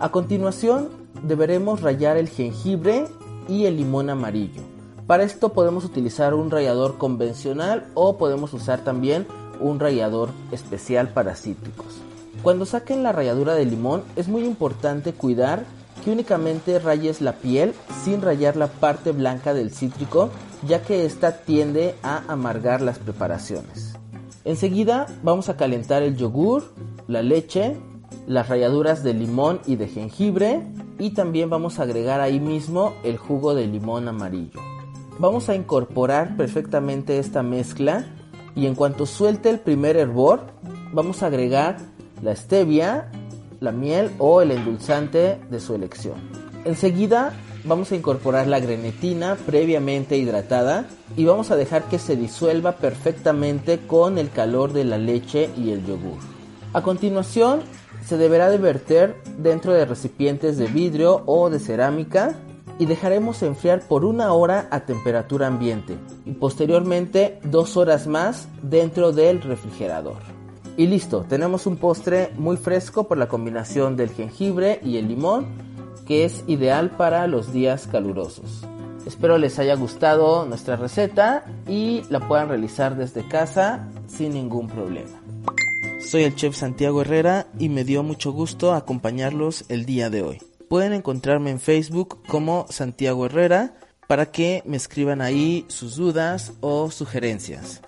A 0.00 0.10
continuación 0.10 0.88
deberemos 1.22 1.82
rallar 1.82 2.16
el 2.16 2.30
jengibre 2.30 3.04
y 3.48 3.66
el 3.66 3.76
limón 3.76 4.08
amarillo. 4.08 4.62
Para 5.06 5.24
esto 5.24 5.50
podemos 5.50 5.84
utilizar 5.84 6.32
un 6.32 6.50
rallador 6.50 6.96
convencional 6.96 7.86
o 7.92 8.16
podemos 8.16 8.54
usar 8.54 8.82
también 8.82 9.26
un 9.60 9.80
rallador 9.80 10.30
especial 10.52 11.08
para 11.08 11.34
cítricos. 11.34 11.98
Cuando 12.42 12.64
saquen 12.64 13.02
la 13.02 13.12
ralladura 13.12 13.54
de 13.54 13.66
limón 13.66 14.04
es 14.16 14.28
muy 14.28 14.44
importante 14.44 15.12
cuidar 15.12 15.64
que 16.02 16.12
únicamente 16.12 16.78
rayes 16.78 17.20
la 17.20 17.32
piel 17.32 17.74
sin 18.04 18.22
rayar 18.22 18.56
la 18.56 18.68
parte 18.68 19.12
blanca 19.12 19.52
del 19.52 19.70
cítrico 19.70 20.30
ya 20.66 20.82
que 20.82 21.04
esta 21.04 21.38
tiende 21.38 21.94
a 22.02 22.22
amargar 22.28 22.80
las 22.80 22.98
preparaciones. 22.98 23.94
Enseguida 24.44 25.06
vamos 25.22 25.48
a 25.48 25.56
calentar 25.56 26.02
el 26.02 26.16
yogur, 26.16 26.72
la 27.06 27.22
leche, 27.22 27.76
las 28.26 28.48
ralladuras 28.48 29.02
de 29.02 29.14
limón 29.14 29.60
y 29.66 29.76
de 29.76 29.88
jengibre 29.88 30.62
y 30.98 31.10
también 31.10 31.50
vamos 31.50 31.78
a 31.78 31.82
agregar 31.82 32.20
ahí 32.20 32.40
mismo 32.40 32.94
el 33.04 33.16
jugo 33.16 33.54
de 33.54 33.66
limón 33.66 34.08
amarillo. 34.08 34.60
Vamos 35.18 35.48
a 35.48 35.54
incorporar 35.54 36.36
perfectamente 36.36 37.18
esta 37.18 37.42
mezcla 37.42 38.06
y 38.54 38.66
en 38.66 38.74
cuanto 38.74 39.06
suelte 39.06 39.50
el 39.50 39.60
primer 39.60 39.96
hervor 39.96 40.46
vamos 40.92 41.22
a 41.22 41.26
agregar 41.26 41.78
la 42.22 42.34
stevia, 42.34 43.10
la 43.60 43.72
miel 43.72 44.10
o 44.18 44.42
el 44.42 44.50
endulzante 44.50 45.40
de 45.50 45.60
su 45.60 45.74
elección. 45.74 46.16
Enseguida 46.64 47.32
vamos 47.68 47.92
a 47.92 47.96
incorporar 47.96 48.46
la 48.46 48.60
grenetina 48.60 49.36
previamente 49.46 50.16
hidratada 50.16 50.86
y 51.16 51.26
vamos 51.26 51.50
a 51.50 51.56
dejar 51.56 51.84
que 51.84 51.98
se 51.98 52.16
disuelva 52.16 52.72
perfectamente 52.72 53.78
con 53.86 54.16
el 54.18 54.30
calor 54.30 54.72
de 54.72 54.84
la 54.84 54.96
leche 54.96 55.50
y 55.56 55.70
el 55.70 55.84
yogur. 55.84 56.18
A 56.72 56.82
continuación 56.82 57.60
se 58.04 58.16
deberá 58.16 58.48
de 58.50 58.58
verter 58.58 59.16
dentro 59.36 59.72
de 59.74 59.84
recipientes 59.84 60.56
de 60.56 60.66
vidrio 60.66 61.22
o 61.26 61.50
de 61.50 61.58
cerámica 61.58 62.36
y 62.78 62.86
dejaremos 62.86 63.42
enfriar 63.42 63.86
por 63.86 64.04
una 64.04 64.32
hora 64.32 64.68
a 64.70 64.80
temperatura 64.80 65.46
ambiente 65.46 65.98
y 66.24 66.32
posteriormente 66.32 67.38
dos 67.44 67.76
horas 67.76 68.06
más 68.06 68.48
dentro 68.62 69.12
del 69.12 69.42
refrigerador. 69.42 70.18
Y 70.76 70.86
listo, 70.86 71.26
tenemos 71.28 71.66
un 71.66 71.76
postre 71.76 72.30
muy 72.36 72.56
fresco 72.56 73.08
por 73.08 73.18
la 73.18 73.28
combinación 73.28 73.96
del 73.96 74.10
jengibre 74.10 74.80
y 74.84 74.96
el 74.96 75.08
limón 75.08 75.68
que 76.08 76.24
es 76.24 76.42
ideal 76.46 76.90
para 76.90 77.26
los 77.26 77.52
días 77.52 77.86
calurosos. 77.86 78.64
Espero 79.06 79.36
les 79.36 79.58
haya 79.58 79.74
gustado 79.74 80.46
nuestra 80.46 80.76
receta 80.76 81.44
y 81.68 82.02
la 82.08 82.26
puedan 82.26 82.48
realizar 82.48 82.96
desde 82.96 83.28
casa 83.28 83.86
sin 84.06 84.32
ningún 84.32 84.68
problema. 84.68 85.20
Soy 86.00 86.24
el 86.24 86.34
chef 86.34 86.56
Santiago 86.56 87.02
Herrera 87.02 87.48
y 87.58 87.68
me 87.68 87.84
dio 87.84 88.02
mucho 88.02 88.32
gusto 88.32 88.72
acompañarlos 88.72 89.66
el 89.68 89.84
día 89.84 90.08
de 90.08 90.22
hoy. 90.22 90.38
Pueden 90.70 90.94
encontrarme 90.94 91.50
en 91.50 91.60
Facebook 91.60 92.22
como 92.26 92.64
Santiago 92.70 93.26
Herrera 93.26 93.74
para 94.06 94.32
que 94.32 94.62
me 94.64 94.78
escriban 94.78 95.20
ahí 95.20 95.66
sus 95.68 95.96
dudas 95.96 96.54
o 96.60 96.90
sugerencias. 96.90 97.82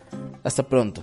Hasta 0.44 0.62
pronto. 0.64 1.02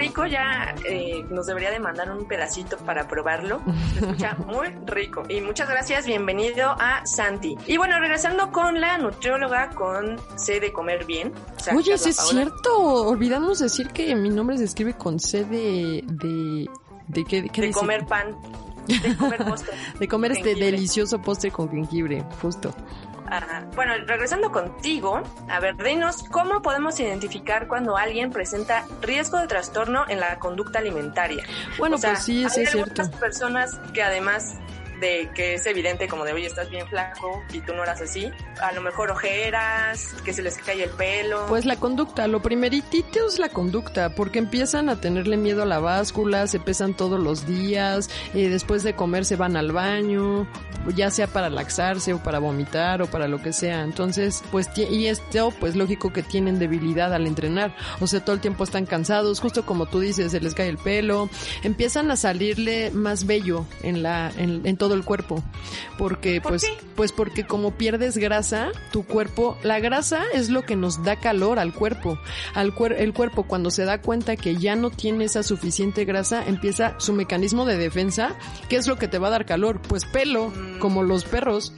Rico, 0.00 0.26
ya 0.26 0.74
eh, 0.84 1.24
nos 1.30 1.46
debería 1.46 1.70
de 1.70 1.78
mandar 1.78 2.10
un 2.10 2.26
pedacito 2.26 2.76
para 2.78 3.06
probarlo. 3.06 3.60
Se 3.94 4.00
escucha 4.00 4.34
muy 4.46 4.68
rico. 4.86 5.22
Y 5.28 5.40
muchas 5.40 5.68
gracias, 5.68 6.06
bienvenido 6.06 6.70
a 6.78 7.04
Santi. 7.04 7.56
Y 7.66 7.76
bueno, 7.76 7.98
regresando 8.00 8.50
con 8.50 8.80
la 8.80 8.96
nutrióloga 8.98 9.70
con 9.70 10.18
C 10.36 10.58
de 10.60 10.72
comer 10.72 11.04
bien. 11.04 11.32
o 11.56 11.60
sea, 11.60 11.74
Oye, 11.76 11.92
eso 11.94 12.08
es 12.08 12.16
cierto. 12.16 12.78
Olvidamos 13.06 13.58
decir 13.58 13.88
que 13.90 14.14
mi 14.14 14.30
nombre 14.30 14.56
se 14.58 14.64
escribe 14.64 14.94
con 14.94 15.20
C 15.20 15.44
de... 15.44 16.02
¿De, 16.06 16.68
de 17.08 17.24
qué, 17.24 17.48
qué 17.50 17.62
De 17.62 17.70
comer 17.72 18.06
pan. 18.06 18.36
De 18.86 19.16
comer 19.16 19.44
postre. 19.48 19.74
De 19.98 20.08
comer 20.08 20.32
este 20.32 20.44
jengibre. 20.50 20.70
delicioso 20.72 21.20
postre 21.20 21.50
con 21.50 21.70
jengibre, 21.70 22.24
justo. 22.40 22.72
Ajá. 23.30 23.64
Bueno, 23.74 23.94
regresando 24.06 24.50
contigo, 24.50 25.22
a 25.48 25.60
ver, 25.60 25.76
dinos 25.76 26.24
cómo 26.30 26.62
podemos 26.62 26.98
identificar 27.00 27.68
cuando 27.68 27.96
alguien 27.96 28.30
presenta 28.30 28.84
riesgo 29.00 29.38
de 29.38 29.46
trastorno 29.46 30.04
en 30.08 30.20
la 30.20 30.38
conducta 30.38 30.80
alimentaria. 30.80 31.44
Bueno, 31.78 31.96
O 31.96 31.98
sea, 31.98 32.12
pues 32.14 32.24
sí, 32.24 32.44
eso 32.44 32.58
hay 32.58 32.64
es 32.64 32.70
cierto. 32.72 33.10
personas 33.20 33.78
que 33.94 34.02
además 34.02 34.56
de 35.00 35.30
que 35.34 35.54
es 35.54 35.66
evidente 35.66 36.08
como 36.08 36.24
de, 36.24 36.32
oye, 36.32 36.46
estás 36.46 36.70
bien 36.70 36.86
flaco 36.88 37.42
y 37.52 37.60
tú 37.60 37.72
no 37.74 37.82
eras 37.82 38.00
así, 38.00 38.30
a 38.60 38.72
lo 38.72 38.82
mejor 38.82 39.10
ojeras, 39.10 40.14
que 40.24 40.32
se 40.32 40.42
les 40.42 40.58
cae 40.58 40.84
el 40.84 40.90
pelo. 40.90 41.46
Pues 41.48 41.64
la 41.64 41.76
conducta, 41.76 42.26
lo 42.26 42.40
primeritito 42.42 43.26
es 43.26 43.38
la 43.38 43.48
conducta, 43.48 44.14
porque 44.14 44.38
empiezan 44.38 44.88
a 44.88 45.00
tenerle 45.00 45.36
miedo 45.36 45.62
a 45.62 45.66
la 45.66 45.80
báscula, 45.80 46.46
se 46.46 46.60
pesan 46.60 46.94
todos 46.94 47.18
los 47.18 47.46
días, 47.46 48.10
eh, 48.34 48.48
después 48.48 48.82
de 48.82 48.94
comer 48.94 49.24
se 49.24 49.36
van 49.36 49.56
al 49.56 49.72
baño, 49.72 50.46
ya 50.94 51.10
sea 51.10 51.26
para 51.26 51.50
laxarse 51.50 52.12
o 52.12 52.22
para 52.22 52.38
vomitar 52.38 53.02
o 53.02 53.06
para 53.06 53.28
lo 53.28 53.40
que 53.42 53.52
sea. 53.52 53.82
Entonces, 53.82 54.42
pues, 54.50 54.68
y 54.76 55.06
esto, 55.06 55.52
pues 55.58 55.76
lógico 55.76 56.12
que 56.12 56.22
tienen 56.22 56.58
debilidad 56.58 57.12
al 57.14 57.26
entrenar, 57.26 57.74
o 58.00 58.06
sea, 58.06 58.24
todo 58.24 58.34
el 58.34 58.40
tiempo 58.40 58.64
están 58.64 58.86
cansados, 58.86 59.40
justo 59.40 59.64
como 59.64 59.86
tú 59.86 60.00
dices, 60.00 60.32
se 60.32 60.40
les 60.40 60.54
cae 60.54 60.68
el 60.68 60.78
pelo, 60.78 61.28
empiezan 61.62 62.10
a 62.10 62.16
salirle 62.16 62.90
más 62.90 63.26
vello 63.26 63.66
en 63.82 64.02
la, 64.02 64.32
en, 64.36 64.66
en 64.66 64.76
todo 64.76 64.89
el 64.94 65.04
cuerpo, 65.04 65.42
porque 65.98 66.40
¿Por 66.40 66.52
pues, 66.52 66.62
qué? 66.64 66.76
pues 66.96 67.12
porque 67.12 67.46
como 67.46 67.72
pierdes 67.72 68.16
grasa, 68.16 68.70
tu 68.92 69.04
cuerpo, 69.04 69.56
la 69.62 69.80
grasa 69.80 70.22
es 70.34 70.48
lo 70.50 70.62
que 70.62 70.76
nos 70.76 71.02
da 71.04 71.16
calor 71.16 71.58
al 71.58 71.72
cuerpo. 71.74 72.18
Al 72.54 72.74
cuer- 72.74 72.96
el 72.98 73.12
cuerpo 73.12 73.44
cuando 73.44 73.70
se 73.70 73.84
da 73.84 74.00
cuenta 74.00 74.36
que 74.36 74.56
ya 74.56 74.76
no 74.76 74.90
tiene 74.90 75.24
esa 75.24 75.42
suficiente 75.42 76.04
grasa, 76.04 76.44
empieza 76.46 76.94
su 76.98 77.12
mecanismo 77.12 77.64
de 77.64 77.76
defensa. 77.76 78.34
¿Qué 78.68 78.76
es 78.76 78.86
lo 78.86 78.96
que 78.98 79.08
te 79.08 79.18
va 79.18 79.28
a 79.28 79.30
dar 79.32 79.46
calor? 79.46 79.80
Pues 79.82 80.04
pelo, 80.04 80.52
como 80.78 81.02
los 81.02 81.24
perros. 81.24 81.72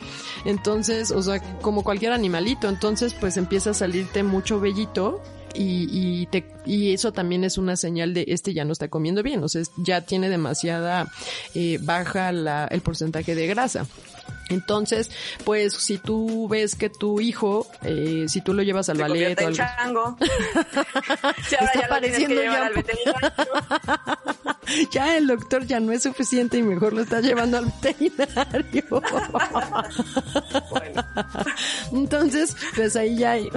Entonces, 0.45 1.11
o 1.11 1.23
sea, 1.23 1.41
como 1.61 1.85
cualquier 1.85 2.13
animalito. 2.13 2.69
Entonces, 2.69 3.15
pues 3.15 3.37
empieza 3.37 3.71
a 3.71 3.75
salirte 3.75 4.23
mucho 4.23 4.61
vellito 4.61 5.23
y, 5.55 5.89
y, 5.91 6.27
te, 6.27 6.45
y 6.65 6.93
eso 6.93 7.13
también 7.13 7.45
es 7.45 7.59
una 7.59 7.77
señal 7.77 8.15
de 8.15 8.25
este 8.29 8.55
ya 8.55 8.65
no 8.65 8.73
está 8.73 8.89
comiendo 8.89 9.23
bien, 9.23 9.43
o 9.43 9.49
sea, 9.49 9.63
ya 9.77 10.01
tiene 10.03 10.29
demasiada 10.29 11.11
eh, 11.55 11.79
baja 11.83 12.33
la, 12.33 12.67
el 12.67 12.81
porcentaje 12.81 13.35
de 13.35 13.47
grasa. 13.47 13.87
Entonces, 14.49 15.11
pues 15.45 15.75
si 15.75 15.99
tú 15.99 16.49
ves 16.49 16.75
que 16.75 16.91
tu 16.91 17.21
hijo, 17.21 17.67
eh, 17.83 18.27
si 18.29 18.41
tú 18.41 18.55
lo 18.55 18.63
llevas 18.63 18.89
al 18.89 18.97
se 18.97 19.03
ballet 19.03 19.41
o 19.41 19.47
algo, 19.47 19.57
chango. 19.57 20.17
Está 21.51 21.73
ya 21.75 21.89
lo 21.89 22.01
tienes 22.01 22.19
que 22.19 22.29
pareciendo 22.35 22.43
llevar 22.43 22.73
ya 24.93 25.17
el 25.17 25.27
doctor 25.27 25.67
ya 25.67 25.81
no 25.81 25.93
es 25.93 26.03
suficiente 26.03 26.59
y 26.59 26.63
mejor 26.63 26.93
lo 26.93 27.03
está 27.03 27.21
llevando 27.21 27.59
al 27.59 27.67
veterinario. 27.67 29.03
Bueno, 30.71 31.05
Entonces, 31.93 32.57
pues 32.75 32.97
ahí 32.97 33.17
ya 33.17 33.33
hay. 33.33 33.49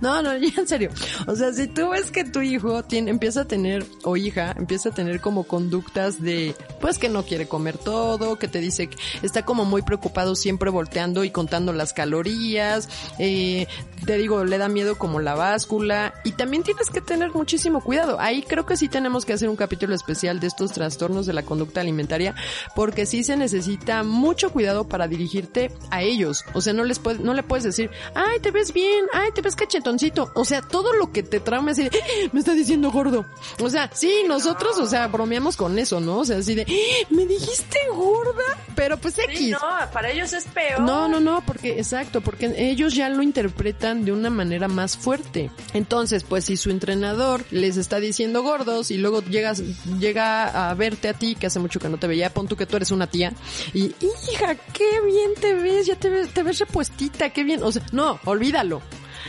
no, 0.00 0.22
no, 0.22 0.36
ya 0.36 0.60
en 0.60 0.68
serio. 0.68 0.90
O 1.26 1.36
sea, 1.36 1.52
si 1.52 1.68
tú 1.68 1.90
ves 1.90 2.10
que 2.10 2.24
tu 2.24 2.40
hijo 2.40 2.82
tiene, 2.82 3.10
empieza 3.10 3.42
a 3.42 3.44
tener, 3.44 3.84
o 4.04 4.16
hija, 4.16 4.54
empieza 4.56 4.90
a 4.90 4.92
tener 4.92 5.20
como 5.20 5.44
conductas 5.44 6.20
de, 6.20 6.54
pues 6.80 6.98
que 6.98 7.08
no 7.08 7.24
quiere 7.24 7.46
comer 7.46 7.78
todo, 7.78 8.38
que 8.38 8.48
te 8.48 8.60
dice 8.60 8.88
que 8.88 8.96
está 9.22 9.44
como 9.44 9.61
muy 9.64 9.82
preocupado 9.82 10.34
siempre 10.34 10.70
volteando 10.70 11.24
y 11.24 11.30
contando 11.30 11.72
las 11.72 11.92
calorías, 11.92 12.88
eh, 13.18 13.66
te 14.06 14.18
digo, 14.18 14.44
le 14.44 14.58
da 14.58 14.68
miedo 14.68 14.98
como 14.98 15.20
la 15.20 15.34
báscula, 15.34 16.14
y 16.24 16.32
también 16.32 16.62
tienes 16.64 16.90
que 16.90 17.00
tener 17.00 17.30
muchísimo 17.32 17.80
cuidado. 17.82 18.18
Ahí 18.20 18.42
creo 18.42 18.66
que 18.66 18.76
sí 18.76 18.88
tenemos 18.88 19.24
que 19.24 19.32
hacer 19.32 19.48
un 19.48 19.56
capítulo 19.56 19.94
especial 19.94 20.40
de 20.40 20.48
estos 20.48 20.72
trastornos 20.72 21.26
de 21.26 21.32
la 21.32 21.42
conducta 21.44 21.80
alimentaria, 21.80 22.34
porque 22.74 23.06
sí 23.06 23.22
se 23.22 23.36
necesita 23.36 24.02
mucho 24.02 24.50
cuidado 24.52 24.88
para 24.88 25.06
dirigirte 25.08 25.70
a 25.90 26.02
ellos. 26.02 26.44
O 26.54 26.60
sea, 26.60 26.72
no 26.72 26.84
les 26.84 26.98
puedes, 26.98 27.20
no 27.20 27.34
le 27.34 27.42
puedes 27.42 27.64
decir, 27.64 27.90
ay, 28.14 28.40
te 28.40 28.50
ves 28.50 28.72
bien, 28.72 29.06
ay, 29.12 29.30
te 29.34 29.40
ves 29.40 29.54
cachetoncito. 29.54 30.30
O 30.34 30.44
sea, 30.44 30.62
todo 30.62 30.92
lo 30.94 31.12
que 31.12 31.22
te 31.22 31.38
trauma 31.40 31.70
es 31.70 31.76
de, 31.76 31.86
"Eh, 31.86 32.28
me 32.32 32.40
está 32.40 32.54
diciendo 32.54 32.90
gordo. 32.90 33.24
O 33.60 33.70
sea, 33.70 33.90
sí, 33.94 34.24
nosotros, 34.26 34.78
o 34.78 34.86
sea, 34.86 35.06
bromeamos 35.08 35.56
con 35.56 35.78
eso, 35.78 36.00
¿no? 36.00 36.18
O 36.18 36.24
sea, 36.24 36.38
así 36.38 36.54
de, 36.54 36.62
"Eh, 36.62 37.06
me 37.10 37.24
dijiste 37.26 37.78
gorda, 37.94 38.42
pero 38.74 38.96
pues 38.98 39.18
X. 39.18 39.51
no, 39.52 39.90
para 39.92 40.10
ellos 40.10 40.32
es 40.32 40.44
peor. 40.46 40.80
No, 40.80 41.08
no, 41.08 41.20
no, 41.20 41.42
porque, 41.46 41.78
exacto, 41.78 42.20
porque 42.20 42.52
ellos 42.56 42.94
ya 42.94 43.08
lo 43.08 43.22
interpretan 43.22 44.04
de 44.04 44.12
una 44.12 44.30
manera 44.30 44.68
más 44.68 44.96
fuerte. 44.96 45.50
Entonces, 45.74 46.24
pues 46.24 46.44
si 46.46 46.56
su 46.56 46.70
entrenador 46.70 47.44
les 47.50 47.76
está 47.76 48.00
diciendo 48.00 48.42
gordos 48.42 48.90
y 48.90 48.98
luego 48.98 49.22
llegas, 49.22 49.62
llega 49.98 50.70
a 50.70 50.74
verte 50.74 51.08
a 51.08 51.14
ti, 51.14 51.34
que 51.34 51.46
hace 51.46 51.58
mucho 51.58 51.78
que 51.80 51.88
no 51.88 51.98
te 51.98 52.06
veía, 52.06 52.30
pon 52.32 52.48
tú 52.48 52.56
que 52.56 52.66
tú 52.66 52.76
eres 52.76 52.90
una 52.90 53.06
tía, 53.06 53.32
y 53.74 53.94
hija, 54.30 54.54
qué 54.72 55.00
bien 55.04 55.30
te 55.40 55.54
ves, 55.54 55.86
ya 55.86 55.96
te 55.96 56.08
ves, 56.10 56.32
te 56.32 56.42
ves 56.42 56.58
repuestita, 56.58 57.30
qué 57.30 57.44
bien, 57.44 57.62
o 57.62 57.70
sea, 57.72 57.82
no, 57.92 58.18
olvídalo. 58.24 58.82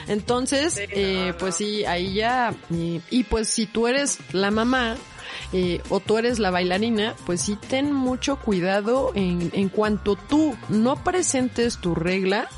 Entonces, 0.07 0.73
Sí, 0.73 0.81
no, 0.81 0.88
eh, 0.95 1.25
no. 1.29 1.38
pues 1.38 1.55
sí, 1.55 1.86
ahí 1.86 2.13
ya, 2.15 2.53
y, 2.69 3.01
y 3.09 3.23
pues 3.23 3.47
si 3.47 3.65
tú 3.65 3.88
eres 3.88 4.17
la 4.31 4.51
mamá, 4.51 4.95
eh, 5.54 5.82
o 5.89 6.00
tú 6.00 6.18
eres 6.18 6.39
la 6.39 6.52
bailarina, 6.52 7.16
pues 7.26 7.42
sí 7.42 7.56
ten 7.70 7.94
mucho 7.94 8.38
cuidado 8.38 9.12
en, 9.16 9.50
en 9.54 9.70
cuanto 9.70 10.16
tú 10.16 10.56
no 10.70 10.96
presentes 11.04 11.78
tu 11.78 11.96
regla, 11.96 12.50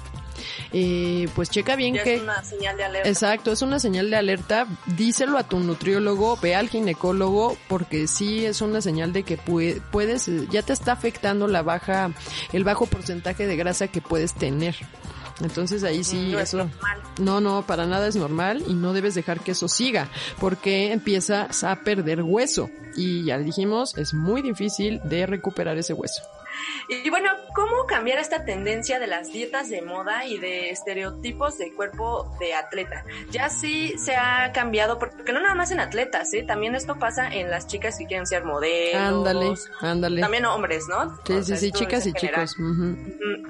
eh, 0.74 1.30
pues 1.36 1.50
checa 1.50 1.76
bien 1.76 1.94
Ya 1.96 2.04
que... 2.04 2.16
es 2.16 2.22
una 2.22 2.44
señal 2.44 2.76
de 2.78 2.84
alerta. 2.84 3.10
Exacto, 3.10 3.52
es 3.52 3.62
una 3.62 3.80
señal 3.80 4.10
de 4.10 4.18
alerta. 4.18 4.68
Díselo 4.98 5.38
a 5.38 5.44
tu 5.44 5.60
nutriólogo, 5.60 6.38
ve 6.42 6.56
al 6.56 6.70
ginecólogo, 6.70 7.56
porque 7.70 8.08
sí 8.08 8.46
es 8.46 8.62
una 8.62 8.82
señal 8.82 9.14
de 9.14 9.24
que 9.24 9.38
pue- 9.40 9.82
puedes, 9.92 10.30
ya 10.50 10.62
te 10.62 10.74
está 10.74 10.92
afectando 10.94 11.48
la 11.48 11.62
baja, 11.62 12.12
el 12.52 12.64
bajo 12.66 12.86
porcentaje 12.86 13.48
de 13.48 13.56
grasa 13.56 13.88
que 13.88 14.02
puedes 14.02 14.34
tener. 14.34 14.76
Entonces 15.42 15.84
ahí 15.84 16.04
sí, 16.04 16.30
No 16.32 16.40
es 16.40 16.50
eso, 16.50 16.58
normal. 16.60 17.02
no, 17.20 17.42
no, 17.42 17.62
para 17.68 17.86
nada 17.86 18.08
es 18.08 18.16
normal 18.16 18.64
y 18.68 18.74
no 18.74 18.94
debes 18.94 19.16
dejar 19.16 19.42
que 19.42 19.52
eso 19.52 19.68
siga, 19.68 20.10
porque 20.40 20.92
empiezas 20.94 21.64
a 21.64 21.76
perder 21.84 22.22
hueso. 22.22 22.70
Y 22.96 23.26
ya 23.26 23.38
dijimos, 23.38 23.98
es 23.98 24.14
muy 24.14 24.42
difícil 24.42 25.02
de 25.04 25.26
recuperar 25.26 25.78
ese 25.78 25.94
hueso. 25.94 26.22
Y 26.88 27.10
bueno, 27.10 27.30
¿cómo 27.54 27.86
cambiar 27.86 28.18
esta 28.18 28.46
tendencia 28.46 28.98
de 28.98 29.08
las 29.08 29.28
dietas 29.34 29.68
de 29.70 29.82
moda 29.82 30.26
y 30.26 30.38
de 30.38 30.70
estereotipos 30.70 31.58
de 31.58 31.74
cuerpo 31.74 32.34
de 32.40 32.54
atleta? 32.54 33.04
Ya 33.30 33.50
sí 33.50 33.94
se 33.98 34.16
ha 34.16 34.54
cambiado, 34.54 34.98
porque 34.98 35.34
no 35.34 35.42
nada 35.42 35.54
más 35.56 35.72
en 35.72 35.82
atletas, 35.82 36.34
¿eh? 36.34 36.44
También 36.44 36.74
esto 36.74 36.96
pasa 36.98 37.28
en 37.28 37.50
las 37.52 37.68
chicas 37.68 37.98
que 38.00 38.06
quieren 38.06 38.26
ser 38.26 38.46
modelos. 38.46 39.02
Ándale, 39.02 39.54
ándale. 39.82 40.22
También 40.22 40.46
hombres, 40.46 40.86
¿no? 40.88 41.18
Sí, 41.26 41.34
O 41.34 41.40
sí, 41.40 41.44
sea, 41.44 41.58
sí, 41.58 41.68
es 41.68 41.74
chicas 41.74 42.08
y 42.08 42.14
general. 42.14 42.48
chicos. 42.48 42.56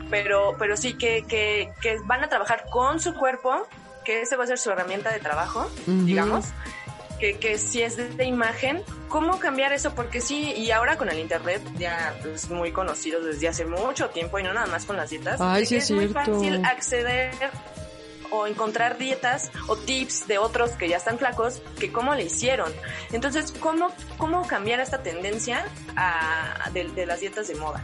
Pero, 0.09 0.55
pero 0.57 0.75
sí 0.75 0.93
que, 0.95 1.23
que, 1.27 1.71
que 1.81 1.99
van 2.05 2.23
a 2.23 2.29
trabajar 2.29 2.65
con 2.69 2.99
su 2.99 3.13
cuerpo 3.15 3.67
que 4.03 4.21
ese 4.21 4.35
va 4.35 4.43
a 4.43 4.47
ser 4.47 4.59
su 4.59 4.71
herramienta 4.71 5.11
de 5.11 5.19
trabajo, 5.19 5.69
digamos, 5.87 6.45
que, 7.19 7.37
que 7.39 7.57
si 7.57 7.81
es 7.81 7.97
de, 7.97 8.25
imagen, 8.25 8.83
¿cómo 9.09 9.39
cambiar 9.39 9.73
eso? 9.73 9.95
Porque 9.95 10.21
sí, 10.21 10.53
y 10.55 10.71
ahora 10.71 10.97
con 10.97 11.09
el 11.09 11.19
internet 11.19 11.61
ya 11.77 12.15
es 12.33 12.49
muy 12.49 12.71
conocido 12.71 13.21
desde 13.21 13.47
hace 13.47 13.65
mucho 13.65 14.09
tiempo 14.09 14.39
y 14.39 14.43
no 14.43 14.53
nada 14.53 14.67
más 14.67 14.85
con 14.85 14.95
las 14.95 15.09
dietas, 15.09 15.41
Ay, 15.41 15.65
sí 15.65 15.77
es, 15.77 15.85
es 15.85 15.91
muy 15.91 16.07
fácil 16.07 16.63
acceder 16.63 17.33
o 18.31 18.47
encontrar 18.47 18.97
dietas 18.97 19.51
o 19.67 19.75
tips 19.75 20.27
de 20.27 20.37
otros 20.37 20.71
que 20.71 20.89
ya 20.89 20.97
están 20.97 21.17
flacos 21.17 21.61
que 21.79 21.91
cómo 21.91 22.15
le 22.15 22.23
hicieron. 22.23 22.71
Entonces, 23.11 23.53
¿cómo, 23.59 23.91
cómo 24.17 24.47
cambiar 24.47 24.79
esta 24.79 25.01
tendencia 25.03 25.65
a, 25.95 26.69
de, 26.73 26.85
de 26.89 27.05
las 27.05 27.19
dietas 27.19 27.47
de 27.47 27.55
moda? 27.55 27.83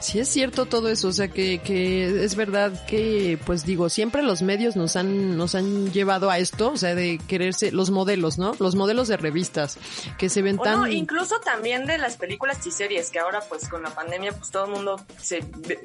Sí 0.00 0.18
es 0.18 0.28
cierto 0.28 0.66
todo 0.66 0.88
eso, 0.88 1.08
o 1.08 1.12
sea 1.12 1.28
que, 1.28 1.58
que 1.60 2.24
es 2.24 2.34
verdad 2.34 2.86
que, 2.86 3.38
pues 3.44 3.64
digo, 3.66 3.88
siempre 3.88 4.22
los 4.22 4.42
medios 4.42 4.74
nos 4.76 4.96
han, 4.96 5.36
nos 5.36 5.54
han 5.54 5.92
llevado 5.92 6.30
a 6.30 6.38
esto, 6.38 6.70
o 6.72 6.76
sea, 6.76 6.94
de 6.94 7.18
quererse, 7.28 7.70
los 7.70 7.90
modelos, 7.90 8.38
¿no? 8.38 8.54
Los 8.58 8.74
modelos 8.74 9.08
de 9.08 9.16
revistas, 9.18 9.78
que 10.18 10.28
se 10.28 10.40
ven 10.42 10.58
O 10.58 10.62
tan... 10.62 10.80
no, 10.80 10.86
incluso 10.88 11.38
también 11.40 11.84
de 11.86 11.98
las 11.98 12.16
películas 12.16 12.66
y 12.66 12.70
series, 12.70 13.10
que 13.10 13.18
ahora 13.18 13.40
pues 13.48 13.68
con 13.68 13.82
la 13.82 13.90
pandemia 13.90 14.32
pues 14.32 14.50
todo 14.50 14.64
el 14.64 14.70
mundo, 14.72 15.04
se, 15.20 15.44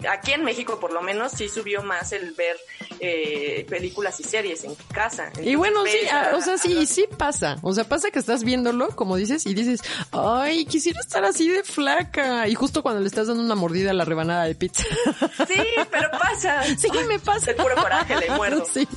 aquí 0.09 0.31
en 0.31 0.43
México 0.43 0.79
por 0.79 0.93
lo 0.93 1.01
menos 1.01 1.33
sí 1.33 1.49
subió 1.49 1.83
más 1.83 2.11
el 2.13 2.31
ver 2.33 2.55
eh, 2.99 3.65
películas 3.69 4.19
y 4.19 4.23
series 4.23 4.63
en 4.63 4.75
casa. 4.93 5.31
Y 5.43 5.55
bueno, 5.55 5.85
sí, 5.85 5.97
ah, 6.11 6.29
a- 6.31 6.37
o 6.37 6.41
sea, 6.41 6.57
sí, 6.57 6.85
sí 6.85 7.05
pasa. 7.17 7.57
O 7.61 7.73
sea, 7.73 7.83
pasa 7.83 8.11
que 8.11 8.19
estás 8.19 8.43
viéndolo, 8.43 8.89
como 8.95 9.17
dices, 9.17 9.45
y 9.45 9.53
dices, 9.53 9.81
ay, 10.11 10.65
quisiera 10.65 10.99
estar 11.01 11.23
así 11.25 11.49
de 11.49 11.63
flaca. 11.63 12.47
Y 12.47 12.55
justo 12.55 12.81
cuando 12.81 13.01
le 13.01 13.07
estás 13.07 13.27
dando 13.27 13.43
una 13.43 13.55
mordida 13.55 13.91
a 13.91 13.93
la 13.93 14.04
rebanada 14.05 14.45
de 14.45 14.55
pizza. 14.55 14.83
Sí, 15.47 15.61
pero 15.91 16.09
pasa. 16.11 16.63
Sí, 16.63 16.87
me 17.07 17.19
pasa. 17.19 17.51
De 17.51 17.55
puro 17.55 17.75
coraje 17.75 18.15
le 18.17 18.29
muerdo. 18.31 18.65
Sí. 18.73 18.87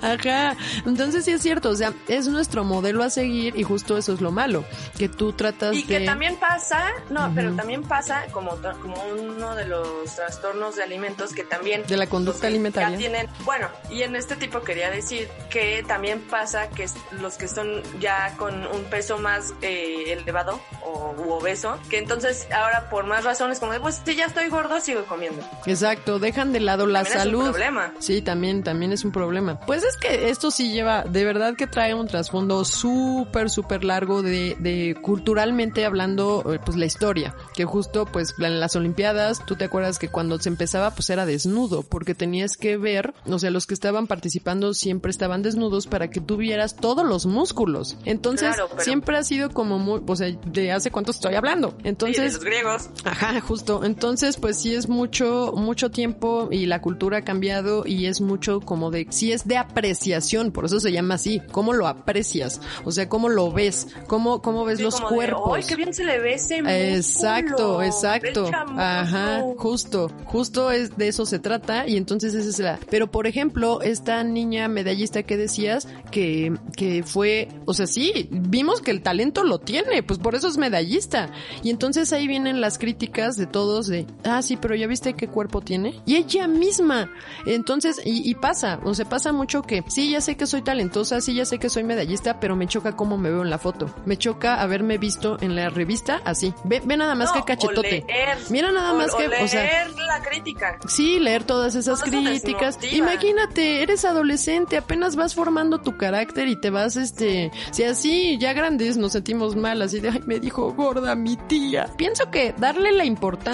Ajá. 0.00 0.56
Entonces 0.86 1.24
sí 1.24 1.32
es 1.32 1.42
cierto, 1.42 1.70
o 1.70 1.76
sea, 1.76 1.92
es 2.08 2.26
nuestro 2.28 2.64
modelo 2.64 3.02
a 3.02 3.10
seguir 3.10 3.56
y 3.56 3.62
justo 3.62 3.96
eso 3.96 4.12
es 4.12 4.20
lo 4.20 4.30
malo, 4.30 4.64
que 4.96 5.08
tú 5.08 5.32
tratas 5.32 5.76
Y 5.76 5.84
que 5.84 6.00
de... 6.00 6.06
también 6.06 6.36
pasa, 6.36 6.90
no, 7.10 7.30
pero 7.34 7.54
también 7.54 7.82
pasa 7.82 8.24
como, 8.32 8.56
como 8.80 9.02
uno 9.04 9.54
de 9.54 9.66
los 9.66 10.14
trastornos 10.14 10.76
de 10.76 10.82
alimentos 10.82 11.32
que 11.32 11.44
también... 11.44 11.84
De 11.86 11.96
la 11.96 12.06
conducta 12.06 12.42
que 12.42 12.46
alimentaria. 12.48 12.90
Ya 12.90 12.96
tienen, 12.96 13.28
bueno, 13.44 13.68
y 13.90 14.02
en 14.02 14.16
este 14.16 14.36
tipo 14.36 14.62
quería 14.62 14.90
decir 14.90 15.28
que 15.50 15.84
también 15.86 16.20
pasa 16.20 16.68
que 16.70 16.86
los 17.20 17.36
que 17.36 17.48
son 17.48 17.82
ya 18.00 18.34
con 18.36 18.66
un 18.66 18.84
peso 18.84 19.18
más 19.18 19.54
eh, 19.62 20.12
elevado 20.12 20.60
o 20.84 21.14
u 21.18 21.32
obeso, 21.32 21.78
que 21.90 21.98
entonces 21.98 22.48
ahora 22.52 22.88
por 22.90 23.06
más 23.06 23.24
razones 23.24 23.58
como 23.58 23.72
de, 23.78 23.82
pues 23.82 24.00
si 24.04 24.14
ya 24.16 24.26
estoy 24.26 24.48
gordo, 24.48 24.80
sigo 24.80 25.04
comiendo. 25.04 25.42
Exacto, 25.66 26.18
dejan 26.18 26.52
de 26.52 26.60
lado 26.60 26.86
la 26.86 27.02
También 27.04 27.18
es 27.18 27.24
un 27.26 27.30
salud. 27.30 27.50
problema. 27.50 27.92
Sí, 27.98 28.22
también, 28.22 28.62
también 28.62 28.92
es 28.92 29.04
un 29.04 29.12
problema. 29.12 29.60
Pues 29.60 29.82
es 29.84 29.96
que 29.96 30.28
esto 30.30 30.50
sí 30.50 30.72
lleva, 30.72 31.02
de 31.04 31.24
verdad 31.24 31.54
que 31.56 31.66
trae 31.66 31.94
un 31.94 32.06
trasfondo 32.06 32.64
súper, 32.64 33.50
súper 33.50 33.84
largo 33.84 34.22
de, 34.22 34.56
de 34.60 34.96
culturalmente 35.00 35.84
hablando, 35.84 36.44
eh, 36.54 36.58
pues 36.64 36.76
la 36.76 36.86
historia. 36.86 37.34
Que 37.54 37.64
justo, 37.64 38.06
pues 38.06 38.34
en 38.38 38.60
las 38.60 38.76
Olimpiadas, 38.76 39.44
tú 39.46 39.56
te 39.56 39.64
acuerdas 39.64 39.98
que 39.98 40.08
cuando 40.08 40.38
se 40.38 40.48
empezaba, 40.48 40.90
pues 40.92 41.10
era 41.10 41.26
desnudo, 41.26 41.82
porque 41.82 42.14
tenías 42.14 42.56
que 42.56 42.76
ver, 42.76 43.14
o 43.26 43.38
sea, 43.38 43.50
los 43.50 43.66
que 43.66 43.74
estaban 43.74 44.06
participando 44.06 44.74
siempre 44.74 45.10
estaban 45.10 45.42
desnudos 45.42 45.86
para 45.86 46.08
que 46.10 46.20
tú 46.20 46.36
vieras 46.36 46.76
todos 46.76 47.06
los 47.06 47.26
músculos. 47.26 47.96
Entonces, 48.04 48.48
Claro, 48.54 48.68
pero- 48.70 48.82
siempre 48.82 49.16
ha 49.18 49.22
sido 49.24 49.50
como 49.50 49.78
muy, 49.78 50.00
o 50.06 50.16
sea, 50.16 50.28
de 50.46 50.72
hace 50.72 50.90
cuánto 50.90 51.10
estoy 51.12 51.34
hablando. 51.34 51.74
Y 51.78 51.82
de 51.82 51.88
Entonces, 51.90 52.34
los 52.34 52.44
griegos. 52.44 52.88
Ajá, 53.04 53.40
justo. 53.40 53.67
Entonces, 53.82 54.36
pues 54.36 54.58
sí 54.58 54.74
es 54.74 54.88
mucho, 54.88 55.52
mucho 55.56 55.90
tiempo 55.90 56.48
y 56.50 56.66
la 56.66 56.80
cultura 56.80 57.18
ha 57.18 57.22
cambiado 57.22 57.84
y 57.86 58.06
es 58.06 58.20
mucho 58.20 58.60
como 58.60 58.90
de, 58.90 59.06
sí 59.10 59.32
es 59.32 59.46
de 59.46 59.56
apreciación, 59.56 60.52
por 60.52 60.64
eso 60.64 60.80
se 60.80 60.92
llama 60.92 61.14
así, 61.14 61.40
cómo 61.52 61.72
lo 61.72 61.86
aprecias, 61.86 62.60
o 62.84 62.92
sea, 62.92 63.08
cómo 63.08 63.28
lo 63.28 63.52
ves, 63.52 63.88
cómo, 64.06 64.40
cómo 64.42 64.64
ves 64.64 64.78
Sí, 64.78 64.84
los 64.84 64.96
como 64.96 65.10
de, 65.10 65.16
cuerpos. 65.16 65.52
¡Ay, 65.56 65.64
qué 65.68 65.76
bien 65.76 65.92
se 65.92 66.04
le 66.04 66.18
ve 66.18 66.34
ese! 66.34 66.58
Exacto, 66.96 67.82
exacto. 67.82 68.44
Ve 68.44 68.50
chamoso". 68.50 68.80
Ajá, 68.80 69.42
justo, 69.56 70.10
justo 70.24 70.70
es 70.70 70.96
de 70.96 71.08
eso 71.08 71.26
se 71.26 71.38
trata 71.38 71.86
y 71.86 71.96
entonces 71.96 72.34
esa 72.34 72.48
es 72.48 72.58
la. 72.58 72.80
Pero 72.90 73.10
por 73.10 73.26
ejemplo, 73.26 73.82
esta 73.82 74.22
niña 74.24 74.68
medallista 74.68 75.22
que 75.22 75.36
decías 75.36 75.88
que 76.10 76.52
que 76.76 77.02
fue, 77.02 77.48
o 77.64 77.74
sea, 77.74 77.86
sí, 77.86 78.28
vimos 78.30 78.80
que 78.80 78.90
el 78.90 79.02
talento 79.02 79.44
lo 79.44 79.58
tiene, 79.58 80.02
pues 80.02 80.18
por 80.18 80.34
eso 80.34 80.48
es 80.48 80.58
medallista. 80.58 81.30
Y 81.62 81.70
entonces 81.70 82.12
ahí 82.12 82.28
vienen 82.28 82.60
las 82.60 82.78
críticas 82.78 83.36
de 83.36 83.46
todos 83.58 83.88
de, 83.88 84.06
ah, 84.22 84.40
sí, 84.40 84.56
pero 84.56 84.76
ya 84.76 84.86
viste 84.86 85.14
qué 85.14 85.26
cuerpo 85.26 85.60
tiene. 85.60 86.00
Y 86.06 86.14
ella 86.14 86.46
misma. 86.46 87.10
Entonces, 87.44 88.00
y, 88.04 88.28
y 88.30 88.34
pasa, 88.36 88.78
o 88.84 88.94
sea, 88.94 89.04
pasa 89.08 89.32
mucho 89.32 89.62
que 89.62 89.82
sí, 89.88 90.10
ya 90.10 90.20
sé 90.20 90.36
que 90.36 90.46
soy 90.46 90.62
talentosa, 90.62 91.20
sí, 91.20 91.34
ya 91.34 91.44
sé 91.44 91.58
que 91.58 91.68
soy 91.68 91.82
medallista, 91.82 92.38
pero 92.38 92.54
me 92.54 92.68
choca 92.68 92.94
cómo 92.94 93.18
me 93.18 93.30
veo 93.30 93.42
en 93.42 93.50
la 93.50 93.58
foto. 93.58 93.90
Me 94.06 94.16
choca 94.16 94.60
haberme 94.62 94.96
visto 94.96 95.38
en 95.40 95.56
la 95.56 95.70
revista 95.70 96.20
así. 96.24 96.54
Ve, 96.62 96.80
ve 96.84 96.96
nada 96.96 97.16
más 97.16 97.30
No, 97.30 97.34
que 97.34 97.42
cachetote. 97.52 98.04
o 98.04 98.06
leer, 98.06 98.38
Mira 98.50 98.70
nada 98.70 98.92
o- 98.92 98.96
más 98.96 99.12
o 99.12 99.16
que, 99.16 99.26
leer 99.26 99.42
o 99.42 99.48
sea, 99.48 99.88
la 100.06 100.22
crítica. 100.22 100.78
Sí, 100.86 101.18
leer 101.18 101.42
todas 101.42 101.74
esas 101.74 102.00
críticas. 102.04 102.78
Imagínate, 102.92 103.82
eres 103.82 104.04
adolescente, 104.04 104.76
apenas 104.76 105.16
vas 105.16 105.34
formando 105.34 105.78
tu 105.80 105.96
carácter 105.96 106.46
y 106.46 106.54
te 106.60 106.70
vas, 106.70 106.94
este, 106.96 107.50
si 107.72 107.82
así 107.82 108.38
ya 108.38 108.52
grandes 108.52 108.96
nos 108.96 109.12
sentimos 109.12 109.56
mal, 109.56 109.82
así 109.82 109.98
de, 109.98 110.10
ay, 110.10 110.20
me 110.26 110.38
dijo 110.38 110.72
gorda 110.74 111.16
mi 111.16 111.36
tía. 111.48 111.90
Pienso 111.96 112.30
que 112.30 112.54
darle 112.56 112.92
la 112.92 113.04
importancia 113.04 113.47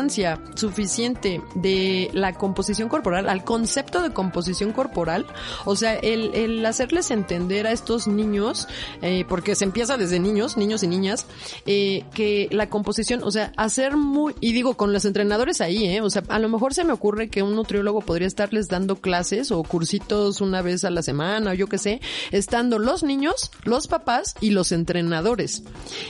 suficiente 0.54 1.42
de 1.54 2.11
la 2.12 2.35
composición 2.35 2.88
corporal, 2.88 3.28
al 3.28 3.44
concepto 3.44 4.02
de 4.02 4.11
composición 4.11 4.72
corporal, 4.72 5.26
o 5.64 5.76
sea, 5.76 5.94
el, 5.94 6.35
el 6.35 6.64
hacerles 6.66 7.11
entender 7.11 7.66
a 7.66 7.72
estos 7.72 8.07
niños, 8.07 8.68
eh, 9.02 9.24
porque 9.28 9.54
se 9.54 9.64
empieza 9.64 9.96
desde 9.96 10.18
niños, 10.18 10.57
niños 10.57 10.83
y 10.83 10.87
niñas, 10.87 11.26
eh, 11.66 12.04
que 12.14 12.48
la 12.50 12.68
composición, 12.68 13.22
o 13.22 13.30
sea, 13.30 13.52
hacer 13.57 13.96
muy, 13.96 14.35
y 14.40 14.52
digo, 14.52 14.76
con 14.76 14.92
los 14.92 15.04
entrenadores 15.04 15.61
ahí, 15.61 15.87
eh, 15.87 16.00
o 16.00 16.11
sea, 16.11 16.22
a 16.28 16.38
lo 16.38 16.48
mejor 16.48 16.74
se 16.74 16.85
me 16.85 16.92
ocurre 16.92 17.28
que 17.28 17.42
un 17.42 17.54
nutriólogo 17.54 18.00
podría 18.00 18.26
estarles 18.26 18.68
dando 18.68 18.96
clases 18.96 19.50
o 19.50 19.62
cursitos 19.62 20.40
una 20.40 20.62
vez 20.62 20.85
a 20.85 20.90
la 20.90 21.02
semana 21.02 21.52
o 21.52 21.54
yo 21.54 21.66
qué 21.66 21.78
sé, 21.78 22.00
estando 22.30 22.78
los 22.78 23.02
niños, 23.02 23.50
los 23.64 23.87
papás 23.87 24.35
y 24.40 24.50
los 24.50 24.72
entrenadores. 24.72 25.62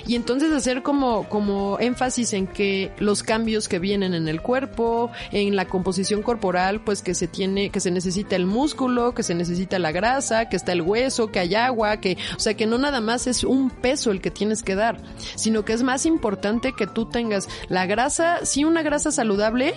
Y 0.07 0.17
entonces 0.17 0.53
hacer 0.53 0.83
como, 0.83 1.29
como 1.29 1.79
énfasis 1.81 2.33
en 2.33 2.47
que 2.47 2.93
los 2.99 3.23
cambios 3.23 3.69
que 3.75 3.81
vienen 3.81 4.15
en 4.15 4.29
el 4.29 4.41
cuerpo, 4.41 5.11
en 5.33 5.57
la 5.57 5.65
composición 5.65 6.23
corporal, 6.23 6.81
pues 6.83 7.03
que 7.03 7.13
se 7.13 7.27
tiene, 7.27 7.71
que 7.71 7.81
se 7.81 7.91
necesita 7.91 8.37
el 8.37 8.47
músculo, 8.47 9.15
que 9.15 9.25
se 9.25 9.35
necesita 9.35 9.81
la 9.81 9.91
grasa, 9.91 10.49
que 10.49 10.55
está 10.55 10.71
el 10.71 10.83
hueso, 10.83 11.33
que 11.33 11.41
hay 11.41 11.57
agua, 11.57 11.97
que, 11.97 12.17
o 12.37 12.39
sea, 12.39 12.55
que 12.55 12.67
no 12.67 12.79
nada 12.79 13.01
más 13.01 13.27
es 13.27 13.43
un 13.43 13.71
peso 13.71 14.13
el 14.13 14.21
que 14.21 14.31
tienes 14.31 14.63
que 14.63 14.77
dar, 14.77 15.03
sino 15.35 15.65
que 15.65 15.73
es 15.73 15.83
más 15.83 16.07
importante 16.07 16.73
que 16.73 16.87
tú 16.87 17.07
tengas 17.07 17.49
la 17.69 17.85
grasa, 17.87 18.47
sí 18.47 18.63
una 18.63 18.85
grasa 18.85 19.11
saludable, 19.11 19.75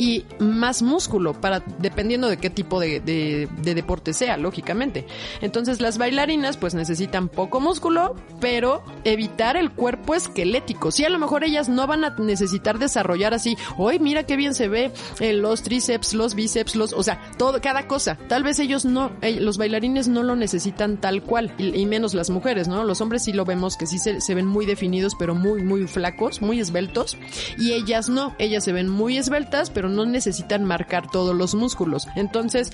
y 0.00 0.24
más 0.38 0.80
músculo 0.80 1.34
para 1.38 1.60
dependiendo 1.78 2.28
de 2.30 2.38
qué 2.38 2.48
tipo 2.48 2.80
de, 2.80 3.00
de- 3.00 3.48
de 3.62 3.74
deporte 3.74 4.14
sea, 4.14 4.38
lógicamente. 4.38 5.04
Entonces 5.42 5.80
las 5.82 5.98
bailarinas 5.98 6.56
pues 6.56 6.74
necesitan 6.74 7.28
poco 7.28 7.60
músculo, 7.60 8.16
pero 8.40 8.82
evitar 9.04 9.58
el 9.58 9.70
cuerpo 9.72 10.14
esquelético. 10.14 10.90
Sí, 10.90 11.04
a 11.04 11.10
lo 11.10 11.18
mejor 11.18 11.44
ellas 11.44 11.68
no 11.68 11.86
van 11.86 12.04
a 12.04 12.16
necesitar 12.18 12.78
desarrollar 12.78 13.34
así, 13.34 13.58
hoy 13.76 13.98
mira 13.98 14.22
qué 14.24 14.36
bien 14.36 14.54
se 14.54 14.68
ve 14.68 14.90
eh, 15.20 15.34
los 15.34 15.62
tríceps, 15.62 16.14
los 16.14 16.34
bíceps, 16.34 16.76
los, 16.76 16.94
o 16.94 17.02
sea, 17.02 17.20
todo, 17.36 17.60
cada 17.60 17.86
cosa. 17.86 18.16
Tal 18.26 18.42
vez 18.42 18.58
ellos 18.58 18.86
no, 18.86 19.12
eh, 19.20 19.38
los 19.38 19.58
bailarines 19.58 20.08
no 20.08 20.22
lo 20.22 20.34
necesitan 20.34 20.96
tal 20.96 21.22
cual, 21.22 21.52
y, 21.58 21.78
y 21.78 21.84
menos 21.84 22.14
las 22.14 22.30
mujeres, 22.30 22.68
¿no? 22.68 22.84
Los 22.84 23.02
hombres 23.02 23.24
sí 23.24 23.34
lo 23.34 23.44
vemos 23.44 23.76
que 23.76 23.86
sí 23.86 23.98
se, 23.98 24.22
se 24.22 24.34
ven 24.34 24.46
muy 24.46 24.64
definidos, 24.64 25.14
pero 25.18 25.34
muy, 25.34 25.62
muy 25.62 25.86
flacos, 25.86 26.40
muy 26.40 26.58
esbeltos, 26.58 27.18
y 27.58 27.72
ellas 27.72 28.08
no, 28.08 28.34
ellas 28.38 28.64
se 28.64 28.72
ven 28.72 28.88
muy 28.88 29.18
esbeltas, 29.18 29.68
pero 29.68 29.89
no 29.90 30.06
necesitan 30.06 30.64
marcar 30.64 31.10
todos 31.10 31.34
los 31.34 31.54
músculos. 31.54 32.08
Entonces, 32.16 32.72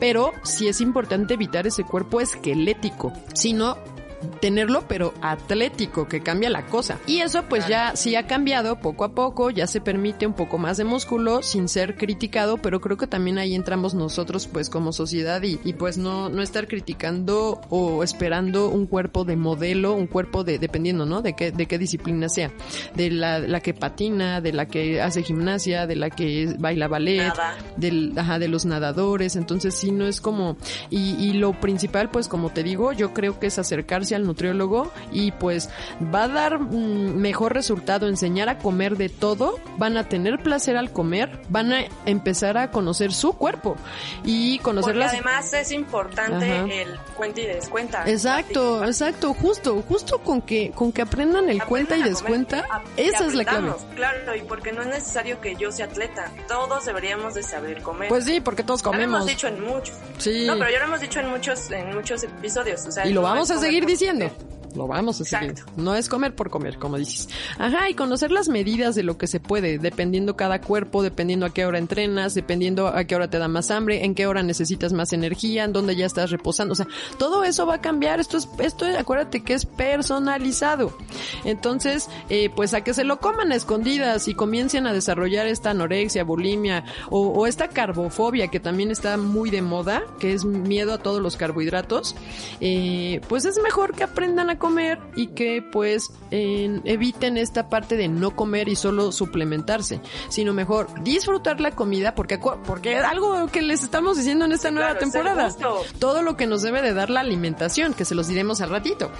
pero 0.00 0.32
sí 0.42 0.68
es 0.68 0.80
importante 0.80 1.34
evitar 1.34 1.66
ese 1.66 1.84
cuerpo 1.84 2.20
esquelético, 2.20 3.12
sino 3.34 3.76
tenerlo 4.24 4.84
pero 4.88 5.14
atlético 5.20 6.08
que 6.08 6.20
cambia 6.20 6.50
la 6.50 6.66
cosa. 6.66 6.98
Y 7.06 7.20
eso 7.20 7.44
pues 7.48 7.66
ya 7.68 7.96
sí 7.96 8.16
ha 8.16 8.26
cambiado 8.26 8.78
poco 8.80 9.04
a 9.04 9.14
poco 9.14 9.50
ya 9.50 9.66
se 9.66 9.80
permite 9.80 10.26
un 10.26 10.34
poco 10.34 10.58
más 10.58 10.76
de 10.76 10.84
músculo 10.84 11.42
sin 11.42 11.68
ser 11.68 11.96
criticado 11.96 12.58
pero 12.58 12.80
creo 12.80 12.96
que 12.96 13.06
también 13.06 13.38
ahí 13.38 13.54
entramos 13.54 13.94
nosotros 13.94 14.46
pues 14.46 14.70
como 14.70 14.92
sociedad 14.92 15.42
y, 15.42 15.60
y, 15.64 15.74
pues 15.74 15.98
no 15.98 16.28
no 16.28 16.42
estar 16.42 16.68
criticando 16.68 17.60
o 17.70 18.02
esperando 18.02 18.68
un 18.68 18.86
cuerpo 18.86 19.24
de 19.24 19.36
modelo 19.36 19.94
un 19.94 20.06
cuerpo 20.06 20.44
de 20.44 20.58
dependiendo 20.58 21.06
no 21.06 21.22
de 21.22 21.34
qué 21.34 21.50
de 21.52 21.66
qué 21.66 21.78
disciplina 21.78 22.28
sea. 22.28 22.52
De 22.94 23.10
la, 23.10 23.38
la 23.38 23.60
que 23.60 23.74
patina 23.74 24.40
de 24.40 24.52
la 24.52 24.66
que 24.66 25.00
hace 25.00 25.22
gimnasia 25.22 25.86
de 25.86 25.96
la 25.96 26.10
que 26.10 26.54
baila 26.58 26.88
ballet 26.88 27.28
Nada. 27.28 27.56
del, 27.76 28.12
ajá, 28.16 28.38
de 28.38 28.48
los 28.48 28.64
nadadores, 28.64 29.36
entonces 29.36 29.74
sí 29.74 29.90
no 29.90 30.06
es 30.06 30.20
como, 30.20 30.56
y, 30.90 31.14
y 31.16 31.34
lo 31.34 31.58
principal 31.60 32.10
pues 32.10 32.28
como 32.28 32.50
te 32.50 32.62
digo, 32.62 32.92
yo 32.92 33.12
creo 33.12 33.38
que 33.38 33.48
es 33.48 33.58
acercarse 33.58 34.13
al 34.14 34.24
nutriólogo 34.26 34.92
y 35.12 35.32
pues 35.32 35.70
va 36.14 36.24
a 36.24 36.28
dar 36.28 36.58
mm, 36.58 37.16
mejor 37.16 37.54
resultado 37.54 38.08
enseñar 38.08 38.48
a 38.48 38.58
comer 38.58 38.96
de 38.96 39.08
todo, 39.08 39.58
van 39.78 39.96
a 39.96 40.08
tener 40.08 40.42
placer 40.42 40.76
al 40.76 40.92
comer, 40.92 41.40
van 41.48 41.72
a 41.72 41.84
empezar 42.06 42.56
a 42.58 42.70
conocer 42.70 43.12
su 43.12 43.32
cuerpo 43.34 43.76
y 44.24 44.58
conocer 44.60 44.96
las... 44.96 45.12
además 45.12 45.52
es 45.52 45.70
importante 45.72 46.50
Ajá. 46.50 46.66
el 46.72 46.88
cuenta 47.16 47.40
y 47.40 47.46
descuenta. 47.46 48.04
Exacto, 48.08 48.84
exacto, 48.84 49.34
justo, 49.34 49.82
justo 49.88 50.18
con 50.18 50.40
que 50.42 50.70
con 50.74 50.92
que 50.92 51.02
aprendan 51.02 51.44
el 51.50 51.60
Aprendan 51.60 51.68
cuenta 51.68 51.96
y 51.96 51.98
comer, 52.00 52.10
descuenta, 52.10 52.64
esa 52.96 53.26
es 53.26 53.34
la 53.34 53.44
clave. 53.44 53.72
Claro, 53.94 54.34
y 54.34 54.42
porque 54.42 54.72
no 54.72 54.82
es 54.82 54.88
necesario 54.88 55.40
que 55.40 55.56
yo 55.56 55.70
sea 55.72 55.86
atleta. 55.86 56.30
Todos 56.48 56.84
deberíamos 56.84 57.34
de 57.34 57.42
saber 57.42 57.82
comer. 57.82 58.08
Pues 58.08 58.24
sí, 58.24 58.40
porque 58.40 58.62
todos 58.62 58.80
Ya 58.82 58.86
lo 58.86 58.90
comemos. 58.92 59.16
hemos 59.16 59.26
dicho 59.28 59.46
en 59.48 59.60
muchos. 59.62 59.96
Sí. 60.18 60.46
No, 60.46 60.58
pero 60.58 60.70
ya 60.70 60.78
lo 60.80 60.84
hemos 60.86 61.00
dicho 61.00 61.20
en 61.20 61.28
muchos, 61.30 61.70
en 61.70 61.94
muchos 61.94 62.22
episodios. 62.22 62.84
O 62.86 62.92
sea, 62.92 63.06
Y 63.06 63.12
lo 63.12 63.22
vamos 63.22 63.50
a 63.50 63.58
seguir 63.58 63.82
por- 63.84 63.90
diciendo. 63.94 64.32
Lo 64.74 64.86
vamos 64.86 65.20
a 65.20 65.24
seguir. 65.24 65.50
Exacto. 65.50 65.72
No 65.76 65.94
es 65.94 66.08
comer 66.08 66.34
por 66.34 66.50
comer, 66.50 66.78
como 66.78 66.98
dices. 66.98 67.28
Ajá, 67.58 67.88
y 67.88 67.94
conocer 67.94 68.30
las 68.30 68.48
medidas 68.48 68.94
de 68.94 69.02
lo 69.02 69.16
que 69.18 69.26
se 69.26 69.40
puede, 69.40 69.78
dependiendo 69.78 70.36
cada 70.36 70.60
cuerpo, 70.60 71.02
dependiendo 71.02 71.46
a 71.46 71.50
qué 71.50 71.66
hora 71.66 71.78
entrenas, 71.78 72.34
dependiendo 72.34 72.88
a 72.88 73.04
qué 73.04 73.16
hora 73.16 73.28
te 73.28 73.38
da 73.38 73.48
más 73.48 73.70
hambre, 73.70 74.04
en 74.04 74.14
qué 74.14 74.26
hora 74.26 74.42
necesitas 74.42 74.92
más 74.92 75.12
energía, 75.12 75.64
en 75.64 75.72
dónde 75.72 75.96
ya 75.96 76.06
estás 76.06 76.30
reposando. 76.30 76.72
O 76.72 76.76
sea, 76.76 76.86
todo 77.18 77.44
eso 77.44 77.66
va 77.66 77.76
a 77.76 77.80
cambiar. 77.80 78.20
Esto 78.20 78.36
es, 78.36 78.48
esto, 78.58 78.86
acuérdate 78.98 79.42
que 79.42 79.54
es 79.54 79.66
personalizado. 79.66 80.96
Entonces, 81.44 82.08
eh, 82.28 82.50
pues 82.54 82.74
a 82.74 82.82
que 82.82 82.94
se 82.94 83.04
lo 83.04 83.20
coman 83.20 83.52
a 83.52 83.54
escondidas 83.54 84.28
y 84.28 84.34
comiencen 84.34 84.86
a 84.86 84.92
desarrollar 84.92 85.46
esta 85.46 85.70
anorexia, 85.70 86.24
bulimia 86.24 86.84
o, 87.10 87.28
o 87.28 87.46
esta 87.46 87.68
carbofobia 87.68 88.48
que 88.48 88.60
también 88.60 88.90
está 88.90 89.16
muy 89.16 89.50
de 89.50 89.62
moda, 89.62 90.02
que 90.18 90.32
es 90.32 90.44
miedo 90.44 90.94
a 90.94 90.98
todos 90.98 91.20
los 91.20 91.36
carbohidratos, 91.36 92.14
eh, 92.60 93.20
pues 93.28 93.44
es 93.44 93.58
mejor 93.62 93.94
que 93.94 94.04
aprendan 94.04 94.50
a 94.50 94.58
comer 94.64 94.98
y 95.14 95.28
que 95.28 95.62
pues 95.62 96.10
en- 96.30 96.80
eviten 96.84 97.36
esta 97.36 97.68
parte 97.68 97.96
de 97.96 98.08
no 98.08 98.34
comer 98.34 98.68
y 98.68 98.76
solo 98.76 99.12
suplementarse, 99.12 100.00
sino 100.28 100.52
mejor 100.54 100.88
disfrutar 101.02 101.60
la 101.60 101.70
comida 101.72 102.14
porque, 102.14 102.38
porque 102.38 102.94
es 102.96 103.04
algo 103.04 103.46
que 103.48 103.62
les 103.62 103.82
estamos 103.82 104.16
diciendo 104.16 104.44
en 104.44 104.52
esta 104.52 104.70
nueva 104.70 104.90
Claro, 104.96 105.00
temporada. 105.00 105.54
Todo 105.98 106.22
lo 106.22 106.36
que 106.36 106.46
nos 106.46 106.62
debe 106.62 106.80
de 106.82 106.94
dar 106.94 107.10
la 107.10 107.20
alimentación, 107.20 107.94
que 107.94 108.04
se 108.04 108.14
los 108.14 108.28
diremos 108.28 108.60
al 108.60 108.70
ratito, 108.70 109.10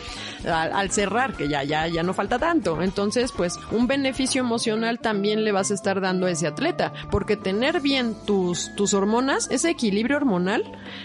al, 0.45 0.73
al 0.73 0.91
cerrar, 0.91 1.35
que 1.35 1.49
ya, 1.49 1.63
ya, 1.63 1.87
ya 1.89 2.03
no 2.03 2.15
falta 2.15 2.39
tanto. 2.39 2.81
Entonces, 2.83 3.33
pues, 3.33 3.59
un 3.71 3.87
beneficio 3.87 4.41
emocional 4.41 4.99
también 5.01 5.45
le 5.45 5.53
vas 5.53 5.71
a 5.71 5.75
estar 5.75 6.01
dando 6.01 6.27
a 6.27 6.31
ese 6.31 6.47
atleta, 6.47 6.93
porque 7.11 7.37
tener 7.37 7.81
bien 7.81 8.15
tus, 8.27 8.75
tus 8.77 8.95
hormonas, 8.95 9.49
ese 9.51 9.71
equilibrio 9.71 10.17
hormonal, 10.17 10.63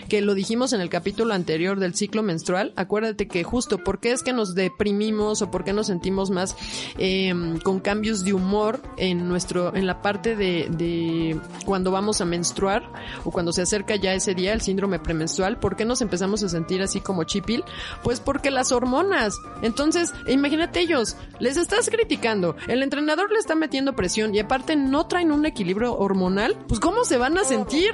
que 0.08 0.22
lo 0.22 0.34
dijimos 0.34 0.74
en 0.74 0.82
el 0.82 0.90
capítulo 0.90 1.34
anterior 1.34 1.80
del 1.80 1.94
ciclo 1.96 2.24
menstrual, 2.24 2.74
acuérdate 2.76 3.28
que 3.28 3.44
justo 3.44 3.78
por 3.80 4.00
qué 4.00 4.12
es 4.12 4.24
que 4.24 4.29
nos 4.34 4.56
deprimimos 4.56 5.42
o 5.42 5.52
por 5.52 5.64
qué 5.64 5.74
nos 5.74 5.88
sentimos 5.88 6.30
más 6.30 6.56
eh, 6.98 7.34
con 7.64 7.80
cambios 7.80 8.24
de 8.24 8.34
humor 8.34 8.82
en 8.98 9.28
nuestro, 9.28 9.76
en 9.76 9.88
la 9.88 10.02
parte 10.02 10.36
de, 10.36 10.68
de 10.70 11.40
cuando 11.66 11.92
vamos 11.92 12.22
a 12.22 12.26
menstruar 12.26 12.84
o 13.24 13.32
cuando 13.32 13.52
se 13.54 13.62
acerca 13.62 13.96
ya 13.96 14.14
ese 14.14 14.34
día, 14.36 14.54
el 14.54 14.62
síndrome 14.62 15.00
premenstrual, 15.00 15.60
¿por 15.60 15.76
qué 15.76 15.86
nos 15.86 16.02
empezamos 16.02 16.44
a 16.44 16.50
sentir 16.50 16.82
así 16.82 17.00
como 17.02 17.24
chipil? 17.24 17.64
Pues 18.04 18.20
porque 18.20 18.52
las 18.52 18.72
hormonas. 18.72 19.34
Entonces, 19.62 20.14
imagínate 20.28 20.80
ellos, 20.82 21.16
les 21.40 21.58
estás 21.58 21.90
criticando, 21.90 22.56
el 22.68 22.84
entrenador 22.84 23.32
le 23.32 23.40
está 23.40 23.56
metiendo 23.56 23.94
presión 23.94 24.34
y 24.36 24.40
aparte 24.40 24.76
no 24.76 25.08
traen 25.08 25.32
un 25.32 25.46
equilibrio 25.46 25.96
hormonal, 25.98 26.56
pues 26.68 26.80
¿cómo 26.80 27.04
se 27.04 27.18
van 27.18 27.38
a 27.38 27.44
sentir? 27.44 27.92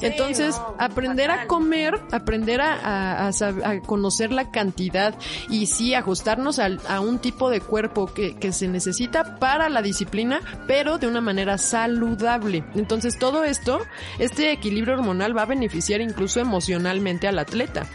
Entonces, 0.00 0.60
aprender 0.78 1.30
a 1.30 1.46
comer, 1.46 2.00
aprender 2.12 2.60
a, 2.60 3.28
a- 3.28 3.28
a 3.28 3.80
conocer 3.80 4.32
la 4.32 4.50
cantidad 4.50 5.14
y 5.48 5.63
sí 5.66 5.94
ajustarnos 5.94 6.58
al- 6.58 6.80
a 6.88 7.00
un 7.00 7.18
tipo 7.18 7.50
de 7.50 7.60
cuerpo 7.60 8.12
que, 8.12 8.36
que 8.36 8.52
se 8.52 8.68
necesita 8.68 9.36
para 9.38 9.68
la 9.68 9.82
disciplina, 9.82 10.40
pero 10.66 10.98
de 10.98 11.06
una 11.06 11.20
manera 11.20 11.58
saludable. 11.58 12.64
Entonces 12.74 13.18
todo 13.18 13.44
esto, 13.44 13.80
este 14.18 14.52
equilibrio 14.52 14.94
hormonal 14.94 15.36
va 15.36 15.42
a 15.42 15.46
beneficiar 15.46 16.00
incluso 16.00 16.40
emocionalmente 16.40 17.28
al 17.28 17.38
atleta. 17.38 17.86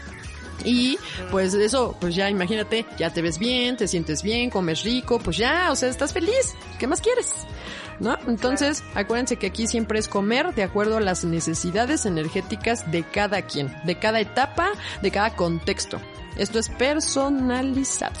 Y 0.64 0.98
pues 1.30 1.54
eso, 1.54 1.96
pues 2.00 2.14
ya 2.14 2.28
imagínate, 2.28 2.84
ya 2.98 3.10
te 3.10 3.22
ves 3.22 3.38
bien, 3.38 3.78
te 3.78 3.88
sientes 3.88 4.22
bien, 4.22 4.50
comes 4.50 4.82
rico, 4.84 5.18
pues 5.18 5.38
ya, 5.38 5.70
o 5.72 5.76
sea, 5.76 5.88
estás 5.88 6.12
feliz. 6.12 6.54
¿Qué 6.78 6.86
más 6.86 7.00
quieres? 7.00 7.32
¿No? 7.98 8.16
Entonces, 8.28 8.82
acuérdense 8.94 9.36
que 9.36 9.46
aquí 9.46 9.66
siempre 9.66 9.98
es 9.98 10.06
comer 10.08 10.54
de 10.54 10.62
acuerdo 10.62 10.98
a 10.98 11.00
las 11.00 11.24
necesidades 11.24 12.04
energéticas 12.04 12.90
de 12.90 13.02
cada 13.04 13.42
quien, 13.42 13.74
de 13.84 13.98
cada 13.98 14.20
etapa, 14.20 14.70
de 15.00 15.10
cada 15.10 15.34
contexto. 15.34 15.98
Esto 16.40 16.58
es 16.58 16.70
personalizado. 16.70 18.18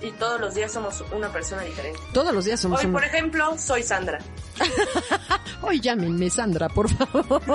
Y 0.00 0.12
todos 0.12 0.40
los 0.40 0.54
días 0.54 0.70
somos 0.70 1.02
una 1.10 1.32
persona 1.32 1.62
diferente. 1.62 1.98
Todos 2.12 2.32
los 2.32 2.44
días 2.44 2.60
somos 2.60 2.78
Hoy, 2.78 2.86
por 2.86 3.02
ejemplo, 3.02 3.58
soy 3.58 3.82
Sandra. 3.82 4.20
Hoy 5.62 5.80
llámenme 5.80 6.30
Sandra, 6.30 6.68
por 6.68 6.88
favor. 6.88 7.42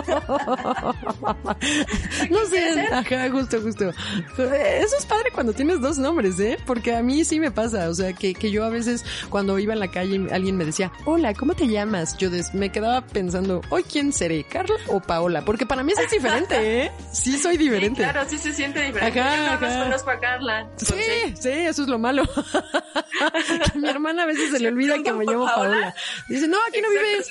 no 2.30 2.46
sé, 2.46 2.88
ajá, 2.92 3.30
justo, 3.32 3.62
justo. 3.62 3.90
Eso 3.90 4.98
es 4.98 5.06
padre 5.06 5.32
cuando 5.34 5.54
tienes 5.54 5.80
dos 5.82 5.98
nombres, 5.98 6.40
¿eh? 6.40 6.58
Porque 6.66 6.96
a 6.96 7.02
mí 7.04 7.24
sí 7.26 7.40
me 7.40 7.52
pasa, 7.52 7.90
o 7.90 7.94
sea, 7.94 8.14
que, 8.14 8.34
que 8.34 8.52
yo 8.52 8.64
a 8.66 8.70
veces 8.70 9.06
cuando 9.30 9.58
iba 9.60 9.74
en 9.74 9.80
la 9.80 9.90
calle 9.90 10.28
alguien 10.32 10.58
me 10.58 10.66
decía, 10.66 10.92
hola, 11.06 11.34
¿cómo 11.34 11.54
te 11.54 11.68
llamas? 11.68 12.18
Yo 12.18 12.30
des- 12.30 12.54
me 12.54 12.72
quedaba 12.72 13.02
pensando, 13.02 13.62
¿hoy 13.70 13.84
quién 13.84 14.12
seré? 14.14 14.44
¿Carla 14.44 14.76
o 14.88 15.00
Paola? 15.00 15.44
Porque 15.46 15.66
para 15.66 15.84
mí 15.84 15.92
eso 15.94 16.02
es 16.02 16.12
diferente, 16.12 16.84
¿eh? 16.86 16.92
Sí 17.14 17.38
soy 17.38 17.58
diferente. 17.58 18.04
Sí, 18.04 18.10
claro, 18.12 18.30
sí 18.30 18.38
se 18.38 18.54
siente 18.54 18.82
diferente. 18.82 19.20
Ajá, 19.20 19.60
Yo 19.60 19.68
ajá. 19.68 19.84
conozco 19.84 20.10
a 20.12 20.20
Carla. 20.20 20.68
Sí, 20.78 20.86
Entonces, 20.94 21.40
sí, 21.44 21.50
eso 21.50 21.84
es 21.84 21.88
lo 21.88 21.98
malo. 22.00 22.24
Que 22.24 23.72
a 23.78 23.80
mi 23.80 23.88
hermana 23.90 24.24
a 24.24 24.26
veces 24.26 24.52
se 24.52 24.60
le 24.60 24.68
olvida 24.70 25.02
que 25.04 25.14
me 25.14 25.26
llamo 25.26 25.46
Paola. 25.46 25.94
Dice, 26.28 26.48
no, 26.48 26.58
aquí 26.68 26.82
no. 26.82 26.91
Vives. 26.92 27.30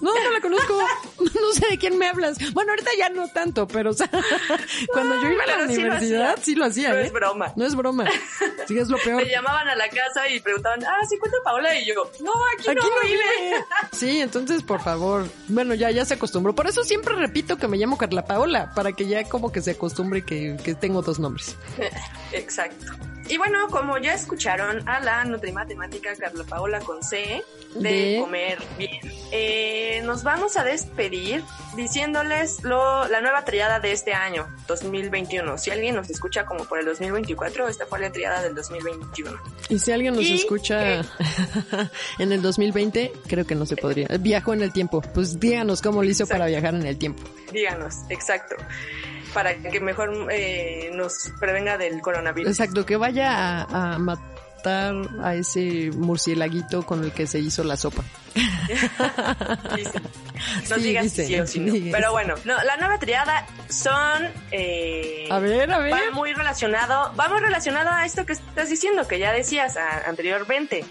No, 0.00 0.12
no 0.12 0.30
la 0.32 0.40
conozco. 0.40 0.78
No 1.18 1.52
sé 1.52 1.66
de 1.70 1.78
quién 1.78 1.96
me 1.98 2.06
hablas. 2.08 2.36
Bueno, 2.52 2.72
ahorita 2.72 2.90
ya 2.98 3.08
no 3.08 3.28
tanto, 3.28 3.66
pero 3.66 3.90
o 3.90 3.94
sea, 3.94 4.10
cuando 4.92 5.20
yo 5.22 5.30
iba 5.30 5.44
a 5.44 5.46
la 5.46 5.52
pero 5.56 5.68
sí 5.68 5.74
lo 5.76 5.82
universidad, 5.82 6.30
hacía. 6.32 6.44
sí 6.44 6.54
lo 6.54 6.64
hacía, 6.64 6.88
No 6.90 6.96
¿eh? 6.96 7.06
es 7.06 7.12
broma. 7.12 7.52
No 7.56 7.64
es 7.64 7.74
broma. 7.74 8.04
Sí, 8.68 8.78
es 8.78 8.88
lo 8.88 8.96
peor. 8.98 9.22
Me 9.22 9.30
llamaban 9.30 9.68
a 9.68 9.74
la 9.76 9.88
casa 9.88 10.26
y 10.28 10.40
preguntaban, 10.40 10.82
ah, 10.84 11.00
¿sí 11.08 11.18
cuenta 11.18 11.36
Paola? 11.44 11.78
Y 11.78 11.86
yo, 11.86 11.94
no, 12.20 12.32
aquí, 12.56 12.68
Aquí 12.70 12.74
no, 12.80 12.82
no 12.96 13.00
vive. 13.02 13.18
vive. 13.42 13.64
Sí, 13.92 14.20
entonces, 14.20 14.62
por 14.62 14.80
favor. 14.82 15.26
Bueno, 15.48 15.74
ya, 15.74 15.90
ya 15.90 16.04
se 16.04 16.14
acostumbró. 16.14 16.54
Por 16.54 16.66
eso 16.66 16.82
siempre 16.82 17.14
repito 17.14 17.56
que 17.58 17.68
me 17.68 17.76
llamo 17.76 17.96
Carla 17.98 18.24
Paola, 18.24 18.72
para 18.74 18.92
que 18.92 19.06
ya 19.06 19.24
como 19.28 19.52
que 19.52 19.60
se 19.60 19.72
acostumbre 19.72 20.24
que, 20.24 20.56
que 20.64 20.74
tengo 20.74 21.02
dos 21.02 21.18
nombres. 21.18 21.56
Exacto. 22.32 22.92
Y 23.28 23.38
bueno, 23.38 23.68
como 23.68 23.96
ya 23.98 24.12
escucharon 24.14 24.86
a 24.88 25.00
la 25.00 25.24
nutrimatemática 25.24 26.14
Carla 26.14 26.44
Paola 26.44 26.80
con 26.80 27.02
C 27.02 27.42
de, 27.74 27.80
De- 27.90 28.18
comer 28.20 28.58
bien, 28.76 29.00
eh, 29.32 30.02
nos 30.04 30.22
vamos 30.22 30.56
a 30.58 30.64
despedir 30.64 31.42
diciéndoles 31.74 32.62
lo, 32.64 33.08
la 33.08 33.20
nueva 33.22 33.44
triada 33.44 33.80
de 33.80 33.92
este 33.92 34.12
año, 34.12 34.46
2021. 34.68 35.56
Si 35.58 35.70
alguien 35.70 35.94
nos 35.94 36.10
escucha 36.10 36.44
como 36.44 36.64
por 36.66 36.78
el 36.78 36.84
2024, 36.84 37.66
esta 37.68 37.86
fue 37.86 37.98
la 37.98 38.12
triada 38.12 38.42
del 38.42 38.54
2021. 38.54 39.32
Y 39.70 39.78
si 39.78 39.90
alguien 39.90 40.14
nos 40.14 40.24
Y 40.24 40.34
escucha 40.34 41.00
en 42.18 42.30
el 42.32 42.42
2020, 42.42 43.12
creo 43.26 43.46
que 43.46 43.54
no 43.54 43.64
se 43.66 43.76
podría. 43.76 44.06
Viajó 44.20 44.52
en 44.52 44.62
el 44.62 44.72
tiempo. 44.72 45.00
Pues 45.00 45.40
díganos 45.40 45.80
cómo 45.82 46.02
lo 46.02 46.08
hizo 46.10 46.26
para 46.26 46.46
viajar 46.46 46.74
en 46.74 46.86
el 46.86 46.98
tiempo. 46.98 47.22
Díganos, 47.52 47.94
exacto. 48.10 48.54
Para 49.34 49.56
que 49.56 49.80
mejor 49.80 50.28
eh, 50.30 50.90
nos 50.94 51.30
prevenga 51.38 51.76
del 51.76 52.00
coronavirus. 52.00 52.50
Exacto, 52.50 52.86
que 52.86 52.96
vaya 52.96 53.62
a, 53.64 53.94
a 53.94 53.98
matar 53.98 54.94
a 55.22 55.34
ese 55.34 55.90
murcielaguito 55.94 56.86
con 56.86 57.04
el 57.04 57.12
que 57.12 57.26
se 57.26 57.38
hizo 57.40 57.62
la 57.64 57.76
sopa. 57.76 58.02
No 60.68 60.76
Sí, 60.76 60.82
digas 60.82 61.04
dice, 61.04 61.26
sí 61.26 61.40
o 61.40 61.46
sí 61.46 61.60
no. 61.60 61.72
Pero 61.92 62.12
bueno, 62.12 62.34
no, 62.44 62.62
la 62.64 62.76
nueva 62.76 62.98
triada 62.98 63.46
son... 63.68 64.28
Eh, 64.50 65.26
A 65.30 65.38
ver, 65.38 65.70
a 65.70 65.78
ver. 65.78 65.92
Va 65.92 66.10
muy 66.12 66.32
relacionado, 66.34 67.14
va 67.18 67.28
muy 67.28 67.40
relacionado 67.40 67.90
a 67.90 68.04
esto 68.04 68.26
que 68.26 68.32
estás 68.34 68.68
diciendo, 68.68 69.06
que 69.06 69.18
ya 69.18 69.32
decías 69.32 69.76
a- 69.76 70.08
anteriormente. 70.08 70.84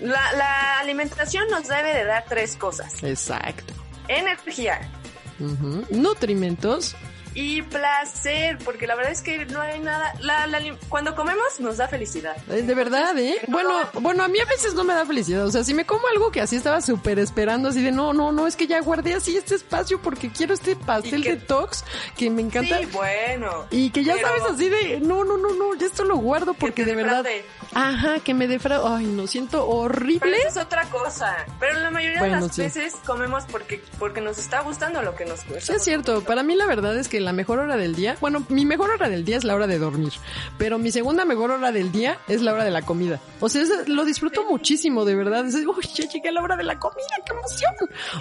La, 0.00 0.32
la 0.32 0.78
alimentación 0.80 1.44
nos 1.50 1.68
debe 1.68 1.92
de 1.94 2.04
dar 2.04 2.24
tres 2.28 2.56
cosas. 2.56 3.02
Exacto. 3.02 3.74
Energía 4.08 4.80
Ujú. 5.38 5.84
Nutrimentos. 5.90 6.96
Y 7.40 7.62
placer, 7.62 8.58
porque 8.64 8.86
la 8.86 8.94
verdad 8.94 9.12
es 9.12 9.22
que 9.22 9.46
no 9.46 9.60
hay 9.62 9.80
nada... 9.80 10.12
La, 10.20 10.46
la 10.46 10.60
cuando 10.88 11.14
comemos 11.14 11.58
nos 11.58 11.78
da 11.78 11.88
felicidad. 11.88 12.36
De 12.44 12.74
verdad, 12.74 13.16
¿eh? 13.18 13.36
Bueno, 13.48 13.70
bueno, 13.94 14.24
a 14.24 14.28
mí 14.28 14.38
a 14.40 14.44
veces 14.44 14.74
no 14.74 14.84
me 14.84 14.92
da 14.94 15.06
felicidad. 15.06 15.46
O 15.46 15.50
sea, 15.50 15.64
si 15.64 15.72
me 15.72 15.86
como 15.86 16.06
algo 16.08 16.30
que 16.30 16.40
así 16.42 16.56
estaba 16.56 16.80
súper 16.82 17.18
esperando, 17.18 17.70
así 17.70 17.82
de 17.82 17.92
no, 17.92 18.12
no, 18.12 18.30
no, 18.32 18.46
es 18.46 18.56
que 18.56 18.66
ya 18.66 18.80
guardé 18.80 19.14
así 19.14 19.36
este 19.36 19.54
espacio 19.54 20.00
porque 20.02 20.30
quiero 20.30 20.52
este 20.54 20.76
pastel 20.76 21.20
Y 21.20 21.22
que- 21.22 21.36
detox 21.36 21.84
que 22.16 22.28
me 22.30 22.42
encanta. 22.42 22.78
Sí, 22.78 22.86
bueno. 22.92 23.66
Y 23.70 23.90
que 23.90 24.04
ya 24.04 24.14
Pero- 24.14 24.26
sabes 24.28 24.42
así 24.54 24.68
de, 24.68 25.00
no, 25.00 25.24
no, 25.24 25.38
no, 25.38 25.54
no, 25.54 25.74
ya 25.74 25.86
esto 25.86 26.04
lo 26.04 26.16
guardo 26.18 26.52
porque 26.54 26.84
de 26.84 26.94
verdad. 26.94 27.24
defraude. 27.24 27.44
Ajá, 27.72 28.18
que 28.20 28.34
me 28.34 28.46
defraude. 28.48 28.86
Ay, 28.96 29.06
no, 29.06 29.26
siento 29.26 29.58
Pero 29.58 29.66
horrible. 29.70 30.36
eso 30.38 30.48
es 30.48 30.56
otra 30.66 30.84
cosa. 30.90 31.36
Pero 31.58 31.78
la 31.80 31.90
mayoría 31.90 32.18
Bueno, 32.18 32.34
de 32.36 32.40
las 32.42 32.54
sí. 32.54 32.62
veces 32.62 32.94
comemos 33.06 33.44
porque, 33.50 33.82
porque 33.98 34.20
nos 34.20 34.38
está 34.38 34.60
gustando 34.60 35.00
lo 35.02 35.14
que 35.14 35.24
nos 35.24 35.40
Sí, 35.40 35.46
gusta. 35.54 35.74
es 35.76 35.82
cierto. 35.84 36.22
Para 36.22 36.42
mí 36.42 36.54
la 36.54 36.66
verdad 36.66 36.96
es 36.98 37.08
que 37.08 37.20
la 37.20 37.29
la 37.30 37.34
mejor 37.34 37.60
hora 37.60 37.76
del 37.76 37.94
día, 37.94 38.16
bueno, 38.20 38.44
mi 38.48 38.66
mejor 38.66 38.90
hora 38.90 39.08
del 39.08 39.24
día 39.24 39.36
es 39.36 39.44
la 39.44 39.54
hora 39.54 39.68
de 39.68 39.78
dormir, 39.78 40.12
pero 40.58 40.80
mi 40.80 40.90
segunda 40.90 41.24
mejor 41.24 41.52
hora 41.52 41.70
del 41.70 41.92
día 41.92 42.18
es 42.26 42.42
la 42.42 42.52
hora 42.52 42.64
de 42.64 42.72
la 42.72 42.82
comida. 42.82 43.20
O 43.38 43.48
sea, 43.48 43.62
lo 43.86 44.04
disfruto 44.04 44.44
muchísimo, 44.50 45.04
de 45.04 45.14
verdad. 45.14 45.46
Es, 45.46 45.54
Uy, 45.54 45.88
ya 45.94 46.08
llegué 46.08 46.32
la 46.32 46.42
hora 46.42 46.56
de 46.56 46.64
la 46.64 46.76
comida, 46.80 47.06
qué 47.24 47.32
emoción. 47.32 47.72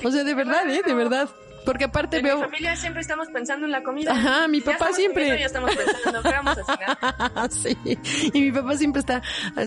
O 0.04 0.12
sea, 0.12 0.24
de 0.24 0.36
verdad, 0.36 0.70
eh, 0.70 0.84
de 0.86 0.94
verdad. 0.94 1.28
Porque 1.66 1.86
aparte 1.86 2.18
En 2.18 2.24
veo... 2.24 2.38
mi 2.38 2.44
familia 2.44 2.76
siempre 2.76 3.02
estamos 3.02 3.28
pensando 3.30 3.66
en 3.66 3.72
la 3.72 3.84
comida. 3.84 4.12
Ajá, 4.12 4.48
mi 4.48 4.62
papá 4.62 4.92
siempre. 4.94 5.28
Ya 5.40 5.46
estamos 5.46 5.76
pensando, 5.76 6.24
¿qué 6.24 6.30
vamos 6.30 6.58
a 6.58 6.64
cenar? 6.66 7.52
sí. 7.52 7.78
Y 8.34 8.42
mi 8.42 8.52
papá 8.52 8.78
siempre 8.78 9.00
está 9.02 9.22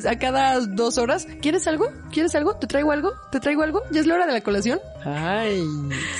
a 0.09 0.19
cada 0.19 0.61
dos 0.61 0.99
horas. 0.99 1.27
¿Quieres 1.41 1.67
algo? 1.67 1.91
¿Quieres 2.13 2.35
algo? 2.35 2.57
¿Te 2.57 2.67
traigo 2.67 2.93
algo? 2.93 3.13
¿Te 3.31 3.41
traigo 3.41 3.63
algo? 3.63 3.83
¿Ya 3.91 4.01
es 4.01 4.07
la 4.07 4.15
hora 4.15 4.27
de 4.27 4.33
la 4.33 4.41
colación? 4.41 4.81
Ay, 5.05 5.63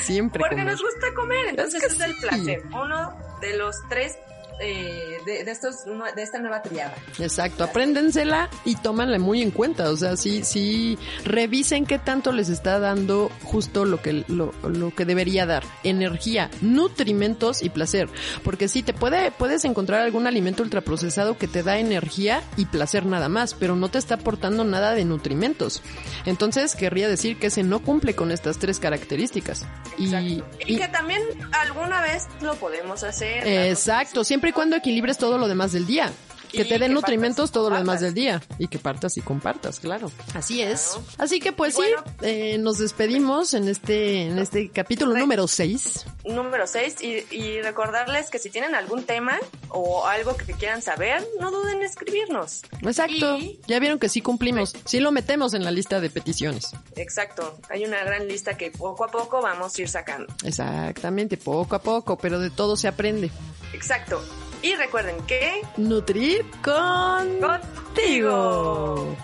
siempre. 0.03 0.39
Porque 0.39 0.57
comer. 0.57 0.73
nos 0.73 0.83
gusta 0.83 1.07
comer, 1.15 1.47
entonces 1.49 1.83
Es 1.83 1.89
que 1.89 1.95
es 1.95 2.01
el 2.09 2.15
sí. 2.15 2.21
placer. 2.21 2.63
Uno 2.73 3.17
de 3.41 3.57
los 3.57 3.77
tres 3.89 4.17
eh, 4.63 5.19
de, 5.27 5.45
de 5.45 5.51
estos 5.51 5.85
de 5.85 6.23
esta 6.23 6.39
nueva 6.39 6.63
triada. 6.63 6.95
Exacto, 7.19 7.65
apréndensela 7.65 8.49
y 8.65 8.77
tómanla 8.77 9.19
muy 9.19 9.43
en 9.43 9.51
cuenta, 9.51 9.91
o 9.91 9.97
sea, 9.97 10.17
sí, 10.17 10.45
sí, 10.45 10.99
revisen 11.25 11.85
qué 11.87 11.99
tanto 11.99 12.33
les 12.33 12.49
está 12.49 12.79
dando 12.79 13.31
justo 13.43 13.85
lo 13.85 14.01
que, 14.01 14.25
lo, 14.29 14.53
lo 14.63 14.95
que 14.95 15.05
debería 15.05 15.47
dar, 15.47 15.65
energía, 15.83 16.51
nutrimentos 16.61 17.63
y 17.63 17.71
placer, 17.71 18.09
porque 18.45 18.69
sí, 18.69 18.83
te 18.83 18.93
puede, 18.95 19.31
puedes 19.33 19.65
encontrar 19.65 20.01
algún 20.03 20.27
alimento 20.27 20.63
ultraprocesado 20.63 21.37
que 21.39 21.49
te 21.49 21.63
da 21.63 21.79
energía 21.79 22.43
y 22.57 22.67
placer 22.67 23.07
nada 23.07 23.29
más, 23.29 23.55
pero 23.55 23.77
no 23.77 23.89
te 23.91 23.99
está 23.99 24.15
aportando 24.17 24.65
nada 24.65 24.95
de 24.95 25.05
nutrimentos, 25.05 25.83
entonces 26.27 26.75
querría 26.77 27.09
decir 27.09 27.39
que 27.39 27.49
ese 27.49 27.63
no 27.63 27.81
cumple 27.83 28.15
con 28.15 28.31
estas 28.31 28.59
tres 28.59 28.79
características. 28.79 29.67
Y. 29.99 30.13
Y, 30.15 30.43
y- 30.67 30.77
que 30.79 30.89
también 30.89 31.23
alguna 31.53 32.01
vez 32.03 32.25
lo 32.43 32.55
podemos 32.57 33.03
hacer. 33.03 33.47
Exacto, 33.47 34.25
siempre 34.25 34.52
cuando 34.53 34.77
equilibres 34.77 35.19
todo 35.19 35.39
lo 35.39 35.49
demás 35.49 35.73
del 35.73 35.87
día. 35.87 36.13
Que 36.53 36.65
te 36.65 36.79
den 36.79 36.93
nutrimentos 36.95 37.51
todo 37.51 37.71
lo 37.71 37.77
demás 37.79 38.01
del 38.01 38.15
día. 38.15 38.43
Y 38.59 38.69
que 38.69 38.79
partas 38.79 39.17
y 39.17 39.21
compartas, 39.23 39.81
claro. 39.81 40.11
Así 40.35 40.63
es. 40.63 40.99
Así 41.19 41.41
que 41.41 41.53
pues 41.53 41.75
Bueno. 41.75 42.03
sí, 42.21 42.27
eh, 42.27 42.59
nos 42.59 42.79
despedimos 42.79 43.55
en 43.55 43.69
este, 43.69 44.23
en 44.23 44.39
este 44.39 44.69
capítulo 44.71 45.15
número 45.17 45.49
6. 45.49 46.05
Número 46.25 46.67
6 46.67 46.97
y, 47.03 47.35
y 47.35 47.63
recordarles 47.63 48.31
que 48.31 48.39
si 48.39 48.51
tienen 48.51 48.75
algún 48.75 49.05
tema 49.05 49.39
o 49.71 50.07
algo 50.07 50.37
que 50.37 50.53
quieran 50.53 50.83
saber, 50.83 51.27
no 51.41 51.51
duden 51.51 51.79
en 51.79 51.83
escribirnos. 51.85 52.63
Exacto. 52.83 53.39
Y- 53.39 53.59
Ya 53.67 53.79
vieron 53.81 53.99
que 53.99 54.09
sí 54.09 54.21
cumplimos. 54.21 54.75
Sí 54.85 55.01
lo 55.01 55.11
metemos 55.13 55.55
en 55.55 55.65
la 55.65 55.71
lista 55.71 56.01
de 56.01 56.11
peticiones. 56.11 56.71
Exacto, 56.97 57.59
hay 57.71 57.85
una 57.85 58.03
gran 58.05 58.29
lista 58.29 58.57
que 58.57 58.71
poco 58.71 59.05
a 59.05 59.09
poco 59.09 59.41
vamos 59.41 59.77
a 59.77 59.83
ir 59.83 59.89
sacando. 59.89 60.33
Exactamente, 60.45 61.37
poco 61.37 61.77
a 61.77 61.81
poco, 61.81 62.17
pero 62.19 62.39
de 62.39 62.51
todo 62.51 62.77
se 62.77 62.89
aprende. 62.89 63.31
Exacto. 63.73 64.23
Y 64.63 64.75
recuerden 64.77 65.17
que 65.27 65.61
Nutrir 65.77 66.47
con... 66.63 67.41
contigo. 67.41 69.17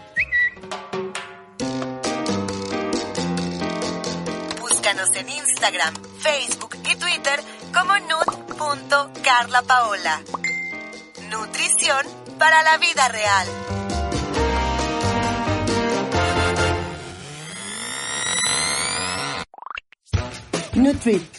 Búscanos 4.61 5.14
en 5.14 5.28
Instagram, 5.28 5.95
Facebook 6.18 6.74
y 6.91 6.97
Twitter 6.97 7.41
como 7.72 7.97
nut.carlapaola. 7.99 10.22
Nutrición 11.30 12.05
para 12.39 12.64
la 12.64 12.78
vida 12.78 13.07
real. 13.09 13.47
Nutrit, 20.74 21.38